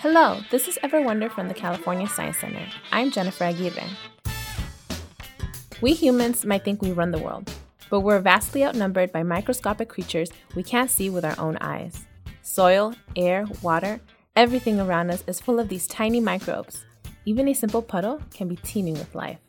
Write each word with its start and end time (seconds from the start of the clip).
Hello, 0.00 0.38
this 0.52 0.68
is 0.68 0.78
Ever 0.84 1.02
Wonder 1.02 1.28
from 1.28 1.48
the 1.48 1.54
California 1.54 2.06
Science 2.06 2.36
Center. 2.38 2.64
I'm 2.92 3.10
Jennifer 3.10 3.42
Aguirre. 3.42 3.82
We 5.80 5.92
humans 5.92 6.44
might 6.44 6.64
think 6.64 6.80
we 6.80 6.92
run 6.92 7.10
the 7.10 7.18
world, 7.18 7.52
but 7.90 8.02
we're 8.02 8.20
vastly 8.20 8.64
outnumbered 8.64 9.10
by 9.10 9.24
microscopic 9.24 9.88
creatures 9.88 10.30
we 10.54 10.62
can't 10.62 10.88
see 10.88 11.10
with 11.10 11.24
our 11.24 11.34
own 11.36 11.58
eyes. 11.60 12.06
Soil, 12.42 12.94
air, 13.16 13.44
water, 13.60 14.00
everything 14.36 14.78
around 14.78 15.10
us 15.10 15.24
is 15.26 15.40
full 15.40 15.58
of 15.58 15.68
these 15.68 15.88
tiny 15.88 16.20
microbes. 16.20 16.84
Even 17.24 17.48
a 17.48 17.52
simple 17.52 17.82
puddle 17.82 18.22
can 18.32 18.46
be 18.46 18.54
teeming 18.54 18.94
with 18.94 19.16
life. 19.16 19.40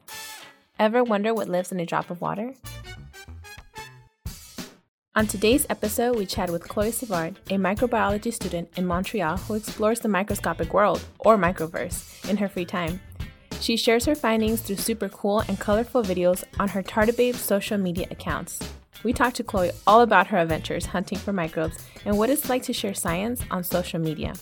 Ever 0.79 1.03
wonder 1.03 1.31
what 1.31 1.47
lives 1.47 1.71
in 1.71 1.79
a 1.79 1.85
drop 1.85 2.09
of 2.09 2.21
water? 2.21 2.55
On 5.19 5.27
today's 5.27 5.65
episode, 5.69 6.15
we 6.15 6.25
chat 6.25 6.49
with 6.49 6.65
Chloe 6.65 6.93
Savard, 6.93 7.37
a 7.49 7.55
microbiology 7.55 8.33
student 8.33 8.69
in 8.77 8.85
Montreal 8.85 9.35
who 9.35 9.55
explores 9.55 9.99
the 9.99 10.07
microscopic 10.07 10.73
world, 10.73 11.03
or 11.19 11.35
microverse, 11.35 12.29
in 12.29 12.37
her 12.37 12.47
free 12.47 12.63
time. 12.63 13.01
She 13.59 13.75
shares 13.75 14.05
her 14.05 14.15
findings 14.15 14.61
through 14.61 14.77
super 14.77 15.09
cool 15.09 15.41
and 15.49 15.59
colorful 15.59 16.03
videos 16.03 16.45
on 16.57 16.69
her 16.69 16.81
Tardibabe 16.81 17.35
social 17.35 17.77
media 17.77 18.07
accounts. 18.11 18.59
We 19.03 19.11
talk 19.11 19.33
to 19.33 19.43
Chloe 19.43 19.71
all 19.85 19.99
about 19.99 20.27
her 20.27 20.37
adventures 20.37 20.85
hunting 20.85 21.17
for 21.17 21.33
microbes 21.33 21.77
and 22.05 22.17
what 22.17 22.29
it's 22.29 22.47
like 22.47 22.63
to 22.63 22.71
share 22.71 22.93
science 22.93 23.43
on 23.51 23.65
social 23.65 23.99
media. 23.99 24.35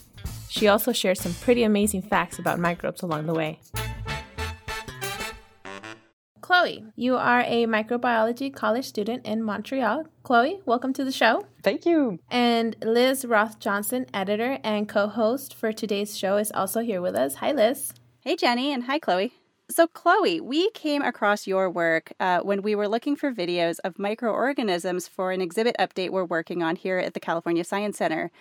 She 0.48 0.68
also 0.68 0.92
shares 0.92 1.20
some 1.20 1.34
pretty 1.34 1.64
amazing 1.64 2.04
facts 2.04 2.38
about 2.38 2.60
microbes 2.60 3.02
along 3.02 3.26
the 3.26 3.34
way. 3.34 3.60
Chloe, 6.48 6.86
you 6.96 7.18
are 7.18 7.42
a 7.42 7.66
microbiology 7.66 8.54
college 8.56 8.86
student 8.86 9.26
in 9.26 9.44
Montreal. 9.44 10.06
Chloe, 10.24 10.62
welcome 10.66 10.94
to 10.94 11.04
the 11.04 11.12
show. 11.12 11.46
Thank 11.62 11.86
you. 11.86 12.20
And 12.32 12.74
Liz 12.82 13.26
Roth 13.26 13.60
Johnson, 13.60 14.06
editor 14.14 14.58
and 14.64 14.88
co 14.88 15.10
host 15.10 15.54
for 15.54 15.74
today's 15.74 16.18
show, 16.18 16.38
is 16.38 16.54
also 16.54 16.80
here 16.80 17.02
with 17.02 17.16
us. 17.16 17.36
Hi, 17.36 17.52
Liz. 17.52 17.92
Hey, 18.22 18.38
Jenny, 18.38 18.72
and 18.72 18.86
hi, 18.86 18.98
Chloe. 18.98 19.34
So, 19.70 19.88
Chloe, 19.88 20.40
we 20.40 20.72
came 20.72 21.02
across 21.02 21.48
your 21.48 21.70
work 21.70 22.14
uh, 22.18 22.40
when 22.40 22.62
we 22.62 22.76
were 22.76 22.88
looking 22.88 23.18
for 23.18 23.34
videos 23.34 23.80
of 23.84 24.00
microorganisms 24.00 25.06
for 25.06 25.34
an 25.34 25.42
exhibit 25.42 25.76
update 25.78 26.12
we're 26.12 26.24
working 26.24 26.64
on 26.64 26.78
here 26.78 26.98
at 26.98 27.14
the 27.14 27.20
California 27.20 27.66
Science 27.66 27.98
Center. 27.98 28.32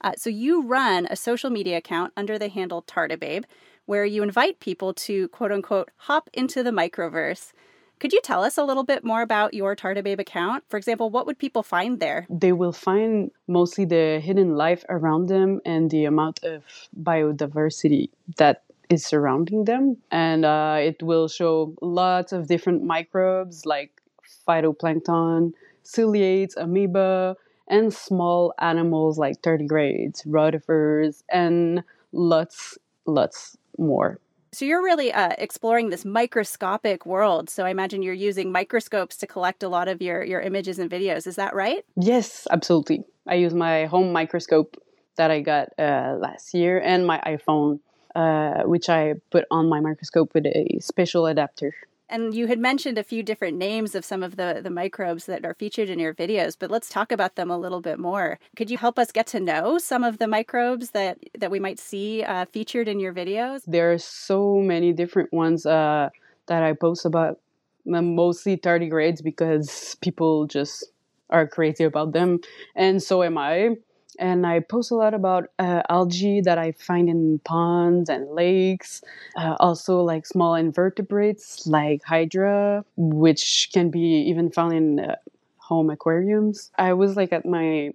Uh, 0.00 0.14
so, 0.16 0.28
you 0.28 0.66
run 0.66 1.06
a 1.08 1.14
social 1.14 1.48
media 1.48 1.76
account 1.76 2.12
under 2.16 2.40
the 2.40 2.48
handle 2.48 2.82
Tardibabe, 2.82 3.44
where 3.86 4.04
you 4.04 4.22
invite 4.22 4.60
people 4.60 4.94
to 4.94 5.28
quote 5.28 5.52
unquote 5.52 5.90
hop 5.96 6.28
into 6.32 6.62
the 6.62 6.70
microverse. 6.70 7.52
Could 7.98 8.12
you 8.12 8.20
tell 8.20 8.42
us 8.42 8.58
a 8.58 8.64
little 8.64 8.82
bit 8.82 9.04
more 9.04 9.22
about 9.22 9.54
your 9.54 9.76
Tardibabe 9.76 10.18
account? 10.18 10.64
For 10.68 10.76
example, 10.76 11.08
what 11.08 11.24
would 11.24 11.38
people 11.38 11.62
find 11.62 12.00
there? 12.00 12.26
They 12.28 12.52
will 12.52 12.72
find 12.72 13.30
mostly 13.46 13.84
the 13.84 14.18
hidden 14.20 14.56
life 14.56 14.84
around 14.88 15.28
them 15.28 15.60
and 15.64 15.88
the 15.88 16.04
amount 16.06 16.42
of 16.42 16.64
biodiversity 17.00 18.10
that 18.38 18.64
is 18.90 19.06
surrounding 19.06 19.66
them. 19.66 19.98
And 20.10 20.44
uh, 20.44 20.78
it 20.80 21.00
will 21.00 21.28
show 21.28 21.76
lots 21.80 22.32
of 22.32 22.48
different 22.48 22.82
microbes 22.82 23.66
like 23.66 24.02
phytoplankton, 24.48 25.52
ciliates, 25.84 26.56
amoeba, 26.56 27.36
and 27.68 27.94
small 27.94 28.52
animals 28.58 29.16
like 29.16 29.42
tardigrades, 29.42 30.26
rotifers, 30.26 31.22
and 31.30 31.84
lots, 32.10 32.78
lots 33.06 33.56
more. 33.78 34.18
So 34.54 34.66
you're 34.66 34.82
really 34.82 35.12
uh, 35.12 35.30
exploring 35.38 35.88
this 35.88 36.04
microscopic 36.04 37.06
world. 37.06 37.48
So 37.48 37.64
I 37.64 37.70
imagine 37.70 38.02
you're 38.02 38.12
using 38.12 38.52
microscopes 38.52 39.16
to 39.18 39.26
collect 39.26 39.62
a 39.62 39.68
lot 39.68 39.88
of 39.88 40.02
your 40.02 40.22
your 40.22 40.40
images 40.42 40.78
and 40.78 40.90
videos. 40.90 41.26
Is 41.26 41.36
that 41.36 41.54
right? 41.54 41.84
Yes, 41.96 42.46
absolutely. 42.50 43.04
I 43.26 43.36
use 43.36 43.54
my 43.54 43.86
home 43.86 44.12
microscope 44.12 44.76
that 45.16 45.30
I 45.30 45.40
got 45.40 45.68
uh, 45.78 46.16
last 46.18 46.52
year 46.52 46.80
and 46.80 47.06
my 47.06 47.18
iPhone, 47.26 47.80
uh, 48.14 48.64
which 48.64 48.88
I 48.90 49.14
put 49.30 49.44
on 49.50 49.68
my 49.68 49.80
microscope 49.80 50.34
with 50.34 50.44
a 50.46 50.78
special 50.80 51.26
adapter. 51.26 51.74
And 52.12 52.34
you 52.34 52.46
had 52.46 52.58
mentioned 52.58 52.98
a 52.98 53.02
few 53.02 53.22
different 53.22 53.56
names 53.56 53.94
of 53.94 54.04
some 54.04 54.22
of 54.22 54.36
the, 54.36 54.60
the 54.62 54.68
microbes 54.68 55.24
that 55.24 55.46
are 55.46 55.54
featured 55.54 55.88
in 55.88 55.98
your 55.98 56.12
videos, 56.12 56.54
but 56.58 56.70
let's 56.70 56.90
talk 56.90 57.10
about 57.10 57.36
them 57.36 57.50
a 57.50 57.56
little 57.56 57.80
bit 57.80 57.98
more. 57.98 58.38
Could 58.54 58.70
you 58.70 58.76
help 58.76 58.98
us 58.98 59.10
get 59.10 59.26
to 59.28 59.40
know 59.40 59.78
some 59.78 60.04
of 60.04 60.18
the 60.18 60.28
microbes 60.28 60.90
that, 60.90 61.18
that 61.38 61.50
we 61.50 61.58
might 61.58 61.78
see 61.78 62.22
uh, 62.22 62.44
featured 62.44 62.86
in 62.86 63.00
your 63.00 63.14
videos? 63.14 63.62
There 63.66 63.90
are 63.90 63.96
so 63.96 64.56
many 64.58 64.92
different 64.92 65.32
ones 65.32 65.64
uh, 65.64 66.10
that 66.48 66.62
I 66.62 66.74
post 66.74 67.06
about, 67.06 67.40
mostly 67.86 68.58
tardigrades 68.58 69.24
because 69.24 69.96
people 70.02 70.46
just 70.46 70.84
are 71.30 71.48
crazy 71.48 71.84
about 71.84 72.12
them, 72.12 72.40
and 72.76 73.02
so 73.02 73.22
am 73.22 73.38
I 73.38 73.76
and 74.18 74.46
I 74.46 74.60
post 74.60 74.90
a 74.90 74.94
lot 74.94 75.14
about 75.14 75.48
uh, 75.58 75.82
algae 75.88 76.40
that 76.42 76.58
I 76.58 76.72
find 76.72 77.08
in 77.08 77.40
ponds 77.44 78.08
and 78.08 78.28
lakes. 78.30 79.02
Uh, 79.36 79.56
also, 79.60 80.02
like 80.02 80.26
small 80.26 80.54
invertebrates 80.54 81.66
like 81.66 82.02
hydra, 82.04 82.84
which 82.96 83.70
can 83.72 83.90
be 83.90 84.00
even 84.00 84.50
found 84.50 84.74
in 84.74 85.00
uh, 85.00 85.16
home 85.58 85.90
aquariums. 85.90 86.70
I 86.78 86.92
was 86.94 87.16
like 87.16 87.32
at 87.32 87.46
my 87.46 87.92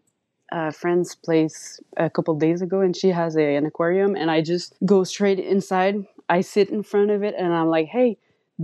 uh, 0.52 0.72
friend's 0.72 1.16
place 1.16 1.80
a 1.98 2.10
couple 2.10 2.34
days 2.36 2.62
ago, 2.62 2.80
and 2.82 2.96
she 2.96 3.10
has 3.10 3.36
a, 3.36 3.56
an 3.56 3.66
aquarium, 3.66 4.16
and 4.16 4.32
I 4.32 4.42
just 4.42 4.74
go 4.86 5.04
straight 5.04 5.40
inside. 5.40 6.06
I 6.30 6.42
sit 6.42 6.70
in 6.70 6.84
front 6.84 7.12
of 7.12 7.24
it, 7.24 7.36
and 7.38 7.54
I'm 7.54 7.68
like, 7.68 7.88
"Hey, 7.88 8.18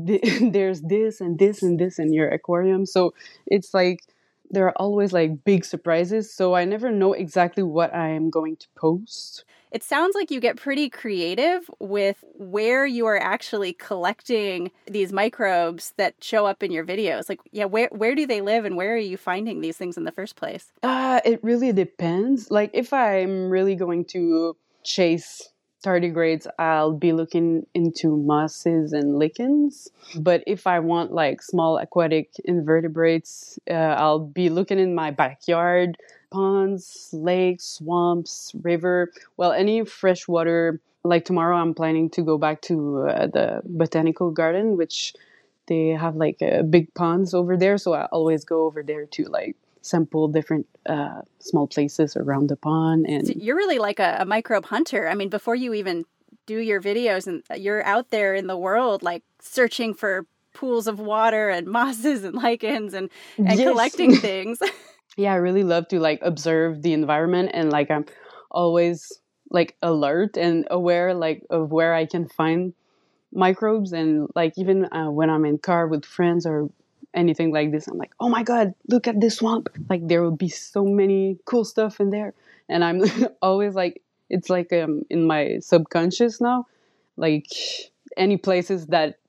th- 0.08 0.22
there's 0.54 0.82
this 0.82 1.20
and 1.22 1.38
this 1.38 1.62
and 1.62 1.80
this 1.80 2.00
in 2.00 2.14
your 2.14 2.30
aquarium." 2.30 2.86
So 2.86 3.14
it's 3.48 3.74
like 3.74 4.02
there 4.54 4.68
are 4.68 4.78
always 4.78 5.12
like 5.12 5.44
big 5.44 5.66
surprises, 5.66 6.34
so 6.34 6.54
I 6.54 6.64
never 6.64 6.92
know 6.92 7.14
exactly 7.14 7.64
what 7.64 7.94
I 7.94 8.10
am 8.10 8.30
going 8.30 8.56
to 8.58 8.68
post. 8.76 9.46
It 9.72 9.84
sounds 9.84 10.14
like 10.14 10.30
you 10.30 10.40
get 10.40 10.56
pretty 10.56 10.88
creative 10.88 11.68
with 11.80 12.24
where 12.36 12.86
you 12.86 13.08
are 13.08 13.18
actually 13.18 13.74
collecting 13.74 14.70
these 14.86 15.12
microbes 15.12 15.94
that 15.98 16.14
show 16.22 16.46
up 16.46 16.62
in 16.62 16.72
your 16.72 16.86
videos. 16.86 17.28
Like, 17.28 17.40
yeah, 17.52 17.66
where 17.66 17.90
where 17.92 18.14
do 18.14 18.28
they 18.28 18.42
live 18.42 18.66
and 18.66 18.78
where 18.78 18.94
are 18.94 18.98
you 18.98 19.18
finding 19.18 19.62
these 19.62 19.76
things 19.76 19.98
in 19.98 20.04
the 20.04 20.12
first 20.12 20.36
place? 20.36 20.72
Uh, 20.84 21.22
it 21.26 21.44
really 21.44 21.74
depends. 21.74 22.52
Like 22.52 22.70
if 22.74 22.94
I'm 22.94 23.50
really 23.50 23.76
going 23.76 24.06
to 24.06 24.56
chase 24.84 25.42
tardigrades, 25.84 26.48
I'll 26.58 26.94
be 26.94 27.14
looking 27.14 27.66
into 27.74 28.16
mosses 28.18 28.94
and 28.94 29.18
lichens. 29.20 29.90
But 30.16 30.44
if 30.48 30.66
I 30.66 30.80
want 30.80 31.12
like 31.12 31.42
small 31.42 31.78
aquatic 31.78 32.32
invertebrates, 32.46 33.60
uh, 33.70 33.74
I'll 33.74 34.20
be 34.20 34.50
looking 34.50 34.80
in 34.80 34.96
my 34.96 35.12
backyard, 35.12 35.98
ponds, 36.32 37.10
lakes, 37.12 37.66
swamps, 37.66 38.54
river, 38.64 39.12
well, 39.38 39.52
any 39.52 39.86
freshwater. 39.86 40.80
Like 41.04 41.26
tomorrow, 41.26 41.58
I'm 41.58 41.74
planning 41.74 42.10
to 42.12 42.22
go 42.22 42.38
back 42.38 42.62
to 42.64 43.08
uh, 43.10 43.28
the 43.28 43.62
botanical 43.66 44.32
garden, 44.32 44.78
which 44.78 45.14
they 45.68 45.90
have 45.90 46.16
like 46.16 46.42
uh, 46.42 46.64
big 46.64 46.94
ponds 46.94 47.34
over 47.34 47.58
there. 47.58 47.78
So 47.78 47.94
I 47.94 48.06
always 48.06 48.46
go 48.46 48.66
over 48.66 48.84
there 48.84 49.06
to 49.06 49.24
like 49.26 49.58
sample 49.84 50.30
different 50.30 50.66
uh, 50.88 51.22
small 51.40 51.68
places 51.68 52.16
around 52.16 52.48
the 52.48 52.56
pond. 52.56 53.06
And 53.08 53.28
so 53.28 53.34
you're 53.36 53.56
really 53.56 53.80
like 53.80 54.00
a, 54.00 54.18
a 54.22 54.26
microbe 54.26 54.66
hunter. 54.66 55.08
I 55.08 55.14
mean, 55.14 55.30
before 55.30 55.56
you 55.56 55.74
even 55.74 56.06
do 56.46 56.58
your 56.58 56.82
videos, 56.82 57.28
and 57.28 57.44
uh, 57.52 57.56
you're 57.56 57.84
out 57.86 58.10
there 58.10 58.34
in 58.34 58.48
the 58.48 58.58
world, 58.58 59.04
like 59.04 59.24
searching 59.40 59.94
for 59.94 60.26
pools 60.54 60.88
of 60.88 61.00
water 61.00 61.50
and 61.50 61.68
mosses 61.80 62.24
and 62.24 62.36
lichens 62.36 62.94
and 62.94 63.10
and 63.38 63.60
yes. 63.60 63.70
collecting 63.70 64.16
things. 64.30 64.60
yeah, 65.18 65.34
I 65.34 65.38
really 65.38 65.64
love 65.64 65.88
to 65.90 66.00
like 66.00 66.20
observe 66.22 66.82
the 66.82 66.94
environment 66.94 67.52
and 67.54 67.70
like 67.70 67.92
I'm 67.92 68.06
always 68.50 69.12
like 69.52 69.76
alert 69.82 70.38
and 70.38 70.68
aware 70.72 71.14
like 71.14 71.44
of 71.50 71.72
where 71.72 71.94
I 71.94 72.06
can 72.06 72.28
find 72.28 72.74
microbes 73.34 73.92
and 73.94 74.30
like 74.36 74.54
even 74.58 74.86
uh, 74.94 75.12
when 75.12 75.30
I'm 75.30 75.46
in 75.46 75.58
car 75.58 75.88
with 75.88 76.06
friends 76.06 76.46
or 76.46 76.70
anything 77.14 77.52
like 77.52 77.72
this. 77.72 77.88
I'm 77.88 77.98
like 77.98 78.14
oh 78.20 78.30
my 78.30 78.44
god 78.44 78.74
look 78.88 79.08
at 79.08 79.20
this 79.20 79.38
swamp. 79.38 79.70
Like 79.90 80.08
there 80.08 80.22
will 80.22 80.36
be 80.36 80.50
so 80.50 80.86
many 80.86 81.38
cool 81.46 81.66
stuff 81.66 82.00
in 82.00 82.10
there. 82.10 82.34
And 82.70 82.84
i'm 82.84 83.04
always 83.42 83.76
like 83.76 84.02
it's 84.30 84.50
like 84.50 84.72
um 84.74 85.04
in 85.10 85.28
my 85.28 85.58
subconscious 85.60 86.42
now 86.42 86.66
like 87.18 87.48
any 88.18 88.38
places 88.38 88.88
that 88.88 89.20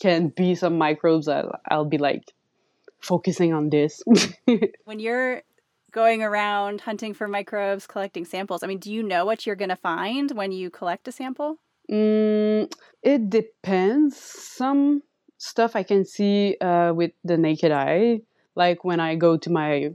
can 0.00 0.28
be 0.28 0.54
some 0.54 0.78
microbes 0.78 1.28
i'll, 1.28 1.58
I'll 1.68 1.84
be 1.84 1.98
like 1.98 2.32
focusing 3.00 3.52
on 3.52 3.70
this. 3.70 4.02
When 4.84 4.98
you're 4.98 5.42
going 5.90 6.22
around 6.22 6.82
hunting 6.82 7.14
for 7.14 7.26
microbes 7.26 7.86
collecting 7.86 8.26
samples 8.26 8.62
i 8.62 8.66
mean 8.66 8.78
do 8.78 8.92
you 8.92 9.02
know 9.02 9.24
what 9.24 9.46
you're 9.46 9.56
going 9.56 9.70
to 9.70 9.76
find 9.76 10.30
when 10.32 10.52
you 10.52 10.70
collect 10.70 11.08
a 11.08 11.12
sample? 11.12 11.58
Mm, 11.90 12.70
it 13.02 13.30
depends. 13.30 14.16
Some 14.18 15.02
stuff 15.38 15.74
I 15.74 15.82
can 15.82 16.04
see 16.04 16.56
uh, 16.60 16.92
with 16.94 17.12
the 17.24 17.36
naked 17.36 17.72
eye. 17.72 18.20
Like 18.54 18.84
when 18.84 19.00
I 19.00 19.14
go 19.14 19.36
to 19.36 19.50
my 19.50 19.92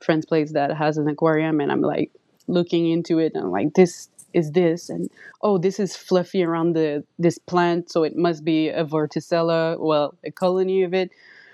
friend's 0.00 0.26
place 0.26 0.52
that 0.52 0.76
has 0.76 0.96
an 0.96 1.08
aquarium 1.08 1.60
and 1.60 1.70
I'm 1.70 1.82
like 1.82 2.10
looking 2.46 2.88
into 2.88 3.18
it 3.18 3.32
and 3.34 3.44
I'm 3.44 3.50
like 3.50 3.74
this 3.74 4.08
is 4.32 4.52
this 4.52 4.88
and 4.88 5.10
oh 5.42 5.58
this 5.58 5.80
is 5.80 5.96
fluffy 5.96 6.44
around 6.44 6.74
the 6.74 7.04
this 7.18 7.36
plant 7.38 7.90
so 7.90 8.04
it 8.04 8.16
must 8.16 8.44
be 8.44 8.68
a 8.68 8.84
vorticella 8.84 9.78
well 9.78 10.14
a 10.24 10.30
colony 10.30 10.82
of 10.82 10.94
it 10.94 11.10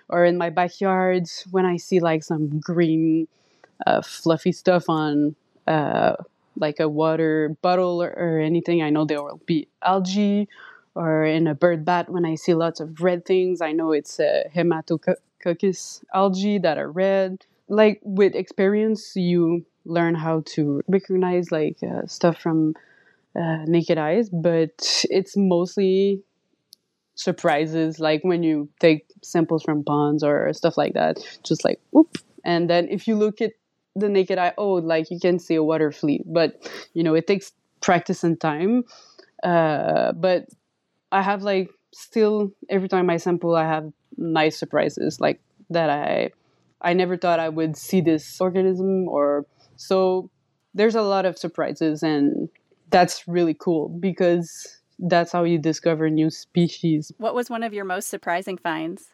or 0.08 0.24
in 0.24 0.36
my 0.36 0.50
backyard 0.50 1.24
when 1.50 1.64
I 1.64 1.78
see 1.78 2.00
like 2.00 2.22
some 2.22 2.60
green 2.60 3.26
uh, 3.86 4.02
fluffy 4.02 4.52
stuff 4.52 4.88
on 4.88 5.34
uh, 5.66 6.14
like 6.56 6.80
a 6.80 6.88
water 6.88 7.56
bottle 7.62 8.02
or, 8.02 8.10
or 8.10 8.38
anything, 8.38 8.82
I 8.82 8.90
know 8.90 9.04
there 9.04 9.22
will 9.22 9.40
be 9.46 9.68
algae. 9.82 10.48
Or 10.94 11.24
in 11.24 11.46
a 11.46 11.54
bird 11.54 11.84
bath, 11.84 12.08
when 12.08 12.24
I 12.24 12.36
see 12.36 12.54
lots 12.54 12.80
of 12.80 13.00
red 13.00 13.24
things, 13.24 13.60
I 13.60 13.72
know 13.72 13.92
it's 13.92 14.20
a 14.20 14.44
hematococcus 14.54 16.04
algae 16.14 16.58
that 16.58 16.78
are 16.78 16.90
red. 16.90 17.44
Like 17.68 18.00
with 18.04 18.34
experience, 18.34 19.16
you 19.16 19.64
learn 19.84 20.14
how 20.14 20.42
to 20.46 20.82
recognize 20.86 21.50
like 21.50 21.78
uh, 21.82 22.06
stuff 22.06 22.38
from 22.40 22.74
uh, 23.36 23.64
naked 23.66 23.98
eyes, 23.98 24.30
but 24.30 25.04
it's 25.10 25.36
mostly 25.36 26.22
surprises 27.16 28.00
like 28.00 28.22
when 28.24 28.42
you 28.42 28.68
take 28.80 29.06
samples 29.22 29.62
from 29.62 29.84
ponds 29.84 30.22
or 30.24 30.52
stuff 30.52 30.76
like 30.76 30.94
that 30.94 31.18
just 31.44 31.64
like 31.64 31.80
whoop. 31.90 32.18
And 32.44 32.68
then 32.68 32.88
if 32.90 33.06
you 33.06 33.14
look 33.16 33.40
at 33.40 33.52
the 33.96 34.08
naked 34.08 34.38
eye 34.38 34.52
oh 34.58 34.74
like 34.74 35.10
you 35.10 35.20
can 35.20 35.38
see 35.38 35.54
a 35.54 35.62
water 35.62 35.92
flea, 35.92 36.22
but 36.26 36.70
you 36.92 37.02
know 37.02 37.14
it 37.14 37.26
takes 37.26 37.52
practice 37.80 38.24
and 38.24 38.40
time. 38.40 38.84
Uh, 39.42 40.12
but 40.12 40.46
i 41.14 41.22
have 41.22 41.42
like 41.42 41.70
still 41.92 42.50
every 42.68 42.88
time 42.88 43.08
i 43.08 43.16
sample 43.16 43.54
i 43.56 43.64
have 43.64 43.90
nice 44.16 44.58
surprises 44.58 45.20
like 45.20 45.40
that 45.70 45.88
i 45.90 46.30
i 46.82 46.92
never 46.92 47.16
thought 47.16 47.40
i 47.40 47.48
would 47.48 47.76
see 47.76 48.00
this 48.00 48.40
organism 48.40 49.08
or 49.08 49.46
so 49.76 50.30
there's 50.74 50.94
a 50.94 51.02
lot 51.02 51.24
of 51.24 51.38
surprises 51.38 52.02
and 52.02 52.48
that's 52.90 53.26
really 53.26 53.54
cool 53.54 53.88
because 54.00 54.80
that's 54.98 55.32
how 55.32 55.44
you 55.44 55.58
discover 55.58 56.08
new 56.08 56.30
species. 56.30 57.12
What 57.18 57.34
was 57.34 57.50
one 57.50 57.62
of 57.62 57.72
your 57.72 57.84
most 57.84 58.08
surprising 58.08 58.58
finds? 58.58 59.08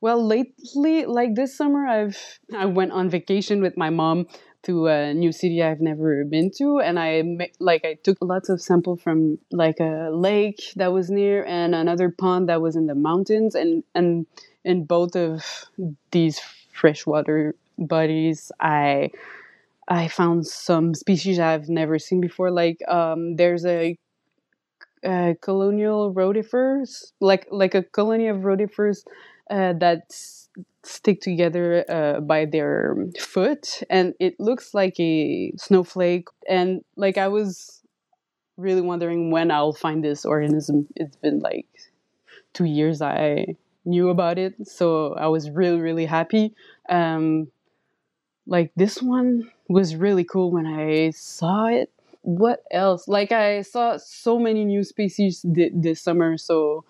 Well, 0.00 0.24
lately, 0.24 1.06
like 1.06 1.34
this 1.34 1.56
summer, 1.56 1.86
I've 1.86 2.38
I 2.56 2.66
went 2.66 2.92
on 2.92 3.08
vacation 3.08 3.62
with 3.62 3.76
my 3.76 3.90
mom 3.90 4.26
to 4.66 4.86
a 4.88 5.14
new 5.14 5.32
city 5.32 5.62
I've 5.62 5.80
never 5.80 6.24
been 6.24 6.50
to, 6.58 6.80
and 6.80 6.98
I 6.98 7.22
like 7.60 7.84
I 7.84 7.94
took 8.02 8.18
lots 8.20 8.48
of 8.48 8.60
sample 8.60 8.96
from 8.96 9.38
like 9.52 9.80
a 9.80 10.10
lake 10.12 10.60
that 10.76 10.92
was 10.92 11.10
near 11.10 11.44
and 11.44 11.74
another 11.74 12.10
pond 12.10 12.48
that 12.48 12.60
was 12.60 12.76
in 12.76 12.86
the 12.86 12.94
mountains, 12.94 13.54
and 13.54 13.84
and 13.94 14.26
in 14.64 14.84
both 14.84 15.16
of 15.16 15.66
these 16.10 16.40
freshwater 16.72 17.54
bodies, 17.78 18.52
I 18.60 19.10
I 19.88 20.08
found 20.08 20.46
some 20.46 20.94
species 20.94 21.38
I've 21.38 21.68
never 21.68 21.98
seen 21.98 22.20
before. 22.20 22.50
Like 22.50 22.78
um, 22.88 23.36
there's 23.36 23.64
a 25.04 25.36
colonial 25.40 26.12
rotifers, 26.12 27.12
like 27.20 27.46
like 27.50 27.74
a 27.74 27.82
colony 27.82 28.26
of 28.28 28.38
rotifers 28.38 29.04
uh, 29.50 29.72
that 29.74 30.02
stick 30.86 31.20
together 31.20 31.84
uh, 31.88 32.20
by 32.20 32.44
their 32.44 32.96
foot, 33.18 33.82
and 33.90 34.14
it 34.20 34.38
looks 34.40 34.74
like 34.74 34.98
a 35.00 35.52
snowflake. 35.56 36.28
And 36.48 36.82
like 36.96 37.18
I 37.18 37.28
was 37.28 37.82
really 38.56 38.80
wondering 38.80 39.30
when 39.30 39.50
I'll 39.50 39.72
find 39.72 40.02
this 40.04 40.24
organism. 40.24 40.88
It's 40.96 41.16
been 41.16 41.40
like 41.40 41.66
two 42.54 42.64
years 42.64 43.02
I 43.02 43.56
knew 43.84 44.08
about 44.10 44.38
it, 44.38 44.54
so 44.66 45.14
I 45.14 45.28
was 45.28 45.50
really 45.50 45.80
really 45.80 46.06
happy. 46.06 46.54
Um, 46.88 47.48
like 48.46 48.72
this 48.76 49.02
one 49.02 49.50
was 49.68 49.96
really 49.96 50.24
cool 50.24 50.50
when 50.50 50.66
I 50.66 51.10
saw 51.10 51.66
it 51.66 51.90
what 52.26 52.64
else? 52.72 53.06
Like 53.06 53.30
I 53.30 53.62
saw 53.62 53.98
so 53.98 54.36
many 54.36 54.64
new 54.64 54.82
species 54.82 55.46
th- 55.54 55.72
this 55.76 56.02
summer, 56.02 56.36
so 56.36 56.84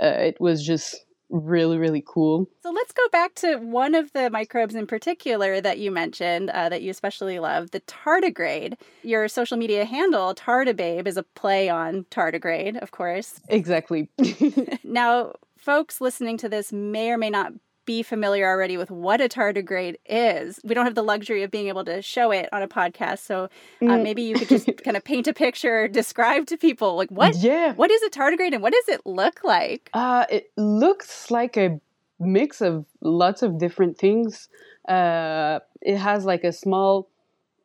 uh, 0.00 0.06
it 0.06 0.40
was 0.40 0.64
just 0.64 1.05
really 1.28 1.78
really 1.78 2.02
cool. 2.06 2.48
So 2.62 2.70
let's 2.70 2.92
go 2.92 3.02
back 3.10 3.34
to 3.36 3.56
one 3.56 3.94
of 3.94 4.12
the 4.12 4.30
microbes 4.30 4.74
in 4.74 4.86
particular 4.86 5.60
that 5.60 5.78
you 5.78 5.90
mentioned 5.90 6.50
uh, 6.50 6.68
that 6.68 6.82
you 6.82 6.90
especially 6.90 7.38
love, 7.38 7.70
the 7.70 7.80
tardigrade. 7.80 8.74
Your 9.02 9.28
social 9.28 9.56
media 9.56 9.84
handle 9.84 10.34
tardibabe 10.34 11.06
is 11.06 11.16
a 11.16 11.22
play 11.22 11.68
on 11.68 12.04
tardigrade, 12.10 12.80
of 12.80 12.90
course. 12.90 13.40
Exactly. 13.48 14.08
now, 14.84 15.34
folks 15.58 16.00
listening 16.00 16.38
to 16.38 16.48
this 16.48 16.72
may 16.72 17.10
or 17.10 17.18
may 17.18 17.30
not 17.30 17.52
be 17.86 18.02
familiar 18.02 18.46
already 18.46 18.76
with 18.76 18.90
what 18.90 19.20
a 19.20 19.28
tardigrade 19.28 19.96
is. 20.04 20.60
We 20.64 20.74
don't 20.74 20.84
have 20.84 20.94
the 20.94 21.02
luxury 21.02 21.42
of 21.42 21.50
being 21.50 21.68
able 21.68 21.84
to 21.84 22.02
show 22.02 22.30
it 22.32 22.48
on 22.52 22.62
a 22.62 22.68
podcast, 22.68 23.20
so 23.20 23.44
uh, 23.44 23.48
mm. 23.80 24.02
maybe 24.02 24.22
you 24.22 24.34
could 24.34 24.48
just 24.48 24.66
kind 24.84 24.96
of 24.96 25.04
paint 25.04 25.26
a 25.26 25.32
picture, 25.32 25.88
describe 25.88 26.46
to 26.46 26.56
people 26.56 26.96
like 26.96 27.10
what 27.10 27.36
yeah. 27.36 27.72
what 27.74 27.90
is 27.90 28.02
a 28.02 28.10
tardigrade 28.10 28.52
and 28.52 28.62
what 28.62 28.72
does 28.72 28.88
it 28.88 29.00
look 29.06 29.42
like? 29.44 29.88
Uh, 29.94 30.26
it 30.30 30.50
looks 30.56 31.30
like 31.30 31.56
a 31.56 31.80
mix 32.18 32.60
of 32.60 32.84
lots 33.00 33.42
of 33.42 33.58
different 33.58 33.96
things. 33.96 34.48
Uh, 34.88 35.60
it 35.80 35.96
has 35.96 36.24
like 36.24 36.44
a 36.44 36.52
small 36.52 37.08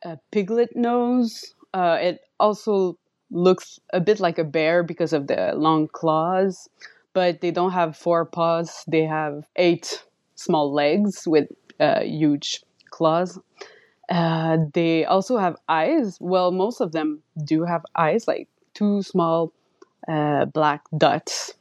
uh, 0.06 0.15
piglet 0.31 0.75
nose. 0.75 1.53
Uh, 1.73 1.97
it 2.00 2.21
also 2.39 2.97
looks 3.31 3.79
a 3.94 4.00
bit 4.00 4.19
like 4.19 4.38
a 4.38 4.44
bear 4.44 4.83
because 4.83 5.13
of 5.13 5.27
the 5.27 5.53
long 5.56 5.88
claws 5.88 6.69
but 7.13 7.41
they 7.41 7.51
don't 7.51 7.71
have 7.71 7.97
four 7.97 8.25
paws. 8.25 8.83
They 8.88 9.03
have 9.03 9.44
eight 9.56 10.03
small 10.41 10.73
legs 10.73 11.27
with 11.27 11.47
uh, 11.79 12.01
huge 12.01 12.63
claws. 12.89 13.39
Uh, 14.09 14.57
they 14.73 15.05
also 15.05 15.38
have 15.38 15.55
eyes. 15.69 16.17
Well, 16.19 16.51
most 16.51 16.81
of 16.81 16.91
them 16.91 17.23
do 17.45 17.63
have 17.63 17.85
eyes, 17.95 18.27
like 18.27 18.49
two 18.73 19.01
small 19.03 19.53
uh, 20.07 20.45
black 20.45 20.83
dots 20.97 21.53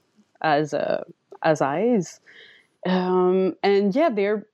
as 0.43 0.75
uh, 0.75 1.05
as 1.43 1.61
eyes. 1.63 2.21
Um, 2.87 3.57
and 3.63 3.95
yeah, 3.95 4.11
they're 4.11 4.47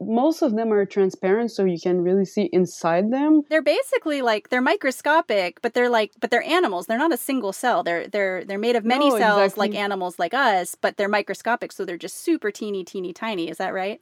most 0.00 0.42
of 0.42 0.56
them 0.56 0.72
are 0.72 0.86
transparent 0.86 1.50
so 1.50 1.64
you 1.64 1.78
can 1.78 2.00
really 2.00 2.24
see 2.24 2.48
inside 2.52 3.12
them. 3.12 3.42
They're 3.48 3.62
basically 3.62 4.22
like 4.22 4.48
they're 4.48 4.62
microscopic 4.62 5.60
but 5.62 5.74
they're 5.74 5.90
like 5.90 6.12
but 6.20 6.30
they're 6.30 6.42
animals. 6.42 6.86
They're 6.86 6.98
not 6.98 7.12
a 7.12 7.16
single 7.16 7.52
cell. 7.52 7.82
They're 7.82 8.08
they're 8.08 8.44
they're 8.44 8.58
made 8.58 8.76
of 8.76 8.84
many 8.84 9.10
no, 9.10 9.18
cells 9.18 9.40
exactly. 9.52 9.68
like 9.68 9.78
animals 9.78 10.18
like 10.18 10.34
us 10.34 10.74
but 10.74 10.96
they're 10.96 11.08
microscopic 11.08 11.72
so 11.72 11.84
they're 11.84 11.98
just 11.98 12.22
super 12.22 12.50
teeny 12.50 12.84
teeny 12.84 13.12
tiny. 13.12 13.50
Is 13.50 13.58
that 13.58 13.74
right? 13.74 14.00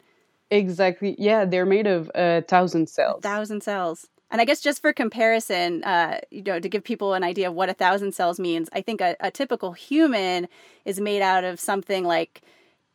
Exactly. 0.51 1.17
Yeah 1.19 1.45
they're 1.45 1.67
made 1.67 1.87
of 1.87 2.11
a 2.15 2.43
thousand 2.43 2.89
cells. 2.89 3.19
A 3.19 3.23
thousand 3.23 3.63
cells. 3.63 4.07
And 4.31 4.43
I 4.43 4.45
guess 4.45 4.61
just 4.61 4.83
for 4.83 4.93
comparison, 4.93 5.83
uh, 5.85 6.21
you 6.31 6.43
know, 6.43 6.61
to 6.61 6.69
give 6.69 6.85
people 6.85 7.15
an 7.15 7.25
idea 7.25 7.49
of 7.49 7.55
what 7.55 7.71
a 7.71 7.75
thousand 7.75 8.13
cells 8.13 8.39
means, 8.39 8.69
I 8.75 8.83
think 8.83 9.01
a, 9.01 9.17
a 9.21 9.31
typical 9.31 9.73
human 9.73 10.49
is 10.85 11.01
made 11.01 11.23
out 11.23 11.45
of 11.45 11.59
something 11.59 12.05
like 12.05 12.43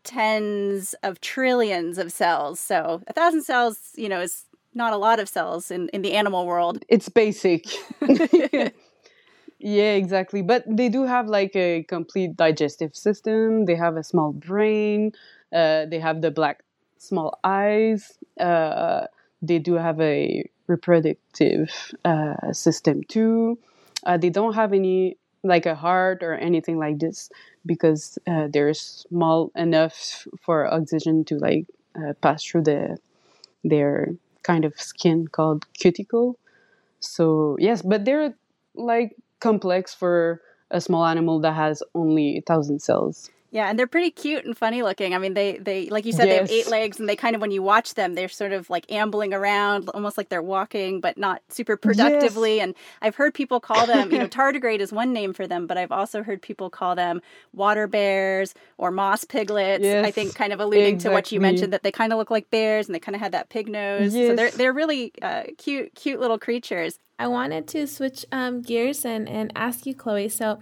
tens 0.03 0.93
of 1.03 1.21
trillions 1.21 1.97
of 1.97 2.11
cells. 2.11 2.59
So 2.59 3.01
a 3.07 3.13
thousand 3.13 3.43
cells, 3.43 3.91
you 3.95 4.09
know, 4.09 4.21
is 4.21 4.45
not 4.73 4.93
a 4.93 4.97
lot 4.97 5.19
of 5.19 5.29
cells 5.29 5.71
in, 5.71 5.89
in 5.89 6.01
the 6.01 6.13
animal 6.13 6.45
world. 6.45 6.83
It's 6.89 7.09
basic. 7.09 7.65
yeah, 9.59 9.93
exactly. 9.93 10.41
But 10.41 10.63
they 10.67 10.89
do 10.89 11.03
have 11.03 11.27
like 11.27 11.55
a 11.55 11.83
complete 11.83 12.35
digestive 12.35 12.95
system. 12.95 13.65
They 13.65 13.75
have 13.75 13.97
a 13.97 14.03
small 14.03 14.33
brain. 14.33 15.11
Uh, 15.53 15.85
they 15.85 15.99
have 15.99 16.21
the 16.21 16.31
black 16.31 16.63
small 16.97 17.39
eyes. 17.43 18.17
Uh, 18.39 19.07
they 19.41 19.59
do 19.59 19.73
have 19.73 19.99
a 19.99 20.49
reproductive 20.67 21.69
uh, 22.05 22.51
system 22.51 23.03
too. 23.03 23.59
Uh, 24.05 24.17
they 24.17 24.29
don't 24.29 24.53
have 24.53 24.73
any 24.73 25.17
like 25.43 25.65
a 25.65 25.75
heart 25.75 26.23
or 26.23 26.35
anything 26.35 26.79
like 26.79 26.99
this 26.99 27.29
because 27.65 28.17
uh, 28.27 28.47
they're 28.51 28.73
small 28.73 29.51
enough 29.55 30.27
for 30.41 30.71
oxygen 30.73 31.23
to 31.25 31.37
like 31.37 31.65
uh, 31.95 32.13
pass 32.21 32.43
through 32.43 32.63
the 32.63 32.97
their 33.63 34.15
kind 34.43 34.65
of 34.65 34.79
skin 34.79 35.27
called 35.27 35.65
cuticle. 35.73 36.37
So 36.99 37.57
yes, 37.59 37.81
but 37.81 38.05
they're 38.05 38.35
like 38.75 39.15
complex 39.39 39.93
for 39.93 40.41
a 40.71 40.81
small 40.81 41.05
animal 41.05 41.39
that 41.41 41.53
has 41.55 41.83
only 41.95 42.37
a 42.37 42.41
thousand 42.41 42.81
cells. 42.81 43.29
Yeah, 43.53 43.69
and 43.69 43.77
they're 43.77 43.85
pretty 43.85 44.09
cute 44.09 44.45
and 44.45 44.57
funny 44.57 44.81
looking. 44.81 45.13
I 45.13 45.19
mean, 45.19 45.35
they 45.35 45.59
they 45.59 45.87
like 45.87 46.05
you 46.05 46.11
said, 46.11 46.27
yes. 46.27 46.49
they 46.49 46.55
have 46.57 46.65
eight 46.65 46.71
legs, 46.71 46.99
and 46.99 47.07
they 47.07 47.15
kind 47.15 47.35
of 47.35 47.41
when 47.41 47.51
you 47.51 47.61
watch 47.61 47.93
them, 47.93 48.15
they're 48.15 48.27
sort 48.27 48.51
of 48.51 48.67
like 48.67 48.91
ambling 48.91 49.31
around, 49.31 49.89
almost 49.89 50.17
like 50.17 50.29
they're 50.29 50.41
walking, 50.41 50.99
but 50.99 51.19
not 51.19 51.43
super 51.49 51.77
productively. 51.77 52.55
Yes. 52.55 52.63
And 52.63 52.75
I've 53.03 53.15
heard 53.15 53.35
people 53.35 53.59
call 53.59 53.85
them, 53.85 54.11
you 54.11 54.17
know, 54.17 54.27
tardigrade 54.27 54.79
is 54.79 54.91
one 54.91 55.13
name 55.13 55.33
for 55.33 55.45
them, 55.45 55.67
but 55.67 55.77
I've 55.77 55.91
also 55.91 56.23
heard 56.23 56.41
people 56.41 56.71
call 56.71 56.95
them 56.95 57.21
water 57.53 57.85
bears 57.85 58.55
or 58.79 58.89
moss 58.89 59.23
piglets. 59.23 59.83
Yes, 59.83 60.03
I 60.03 60.09
think 60.09 60.33
kind 60.33 60.51
of 60.51 60.59
alluding 60.59 60.95
exactly. 60.95 61.09
to 61.09 61.13
what 61.13 61.31
you 61.31 61.39
mentioned 61.39 61.73
that 61.73 61.83
they 61.83 61.91
kind 61.91 62.11
of 62.11 62.17
look 62.17 62.31
like 62.31 62.49
bears 62.49 62.87
and 62.87 62.95
they 62.95 62.99
kind 62.99 63.15
of 63.15 63.21
had 63.21 63.33
that 63.33 63.49
pig 63.49 63.69
nose. 63.69 64.13
So 64.13 64.35
they're 64.35 64.49
they're 64.49 64.73
really 64.73 65.13
uh, 65.21 65.43
cute, 65.59 65.93
cute 65.93 66.19
little 66.19 66.39
creatures. 66.39 66.97
I 67.19 67.27
wanted 67.27 67.67
to 67.67 67.85
switch 67.85 68.25
um, 68.31 68.63
gears 68.63 69.05
and 69.05 69.29
and 69.29 69.51
ask 69.55 69.85
you, 69.85 69.93
Chloe. 69.93 70.27
So, 70.27 70.57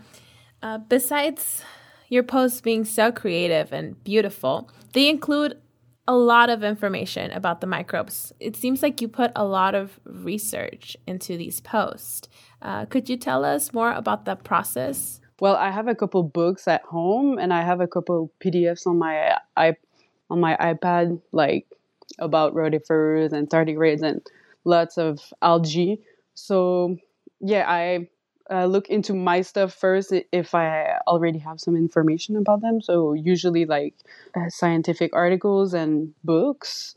uh, 0.62 0.80
besides 0.80 1.64
your 2.12 2.24
posts 2.24 2.60
being 2.60 2.84
so 2.84 3.10
creative 3.10 3.72
and 3.72 4.02
beautiful, 4.04 4.70
they 4.92 5.08
include 5.10 5.58
a 6.08 6.14
lot 6.14 6.50
of 6.50 6.62
information 6.62 7.32
about 7.32 7.62
the 7.62 7.68
microbes. 7.68 8.34
It 8.38 8.58
seems 8.58 8.84
like 8.84 9.00
you 9.00 9.08
put 9.08 9.32
a 9.34 9.46
lot 9.46 9.76
of 9.76 9.98
research 10.04 10.98
into 11.08 11.38
these 11.38 11.62
posts. 11.62 12.28
Uh, 12.62 12.86
could 12.86 13.10
you 13.10 13.16
tell 13.16 13.46
us 13.46 13.72
more 13.72 13.94
about 13.94 14.26
the 14.26 14.36
process? 14.36 15.22
Well, 15.40 15.56
I 15.56 15.72
have 15.72 15.88
a 15.88 15.96
couple 15.96 16.22
books 16.24 16.68
at 16.68 16.82
home, 16.84 17.38
and 17.40 17.54
I 17.54 17.62
have 17.62 17.80
a 17.80 17.88
couple 17.88 18.30
PDFs 18.44 18.86
on 18.86 19.00
my 19.00 19.38
on 20.30 20.40
my 20.40 20.58
iPad, 20.58 21.22
like 21.32 21.66
about 22.20 22.54
rotifers 22.54 23.32
and 23.32 23.50
tardigrades 23.50 24.02
and 24.02 24.22
lots 24.66 24.98
of 24.98 25.34
algae. 25.42 26.02
so 26.34 26.98
yeah, 27.40 27.66
I 27.68 28.10
uh, 28.52 28.66
look 28.66 28.90
into 28.90 29.14
my 29.14 29.42
stuff 29.42 29.74
first 29.74 30.14
if 30.32 30.54
I 30.54 30.98
already 31.08 31.40
have 31.40 31.60
some 31.60 31.76
information 31.76 32.36
about 32.36 32.62
them. 32.62 32.82
So 32.82 33.14
usually 33.14 33.66
like 33.66 33.96
uh, 34.36 34.50
scientific 34.50 35.16
articles 35.16 35.74
and 35.74 36.14
books. 36.24 36.96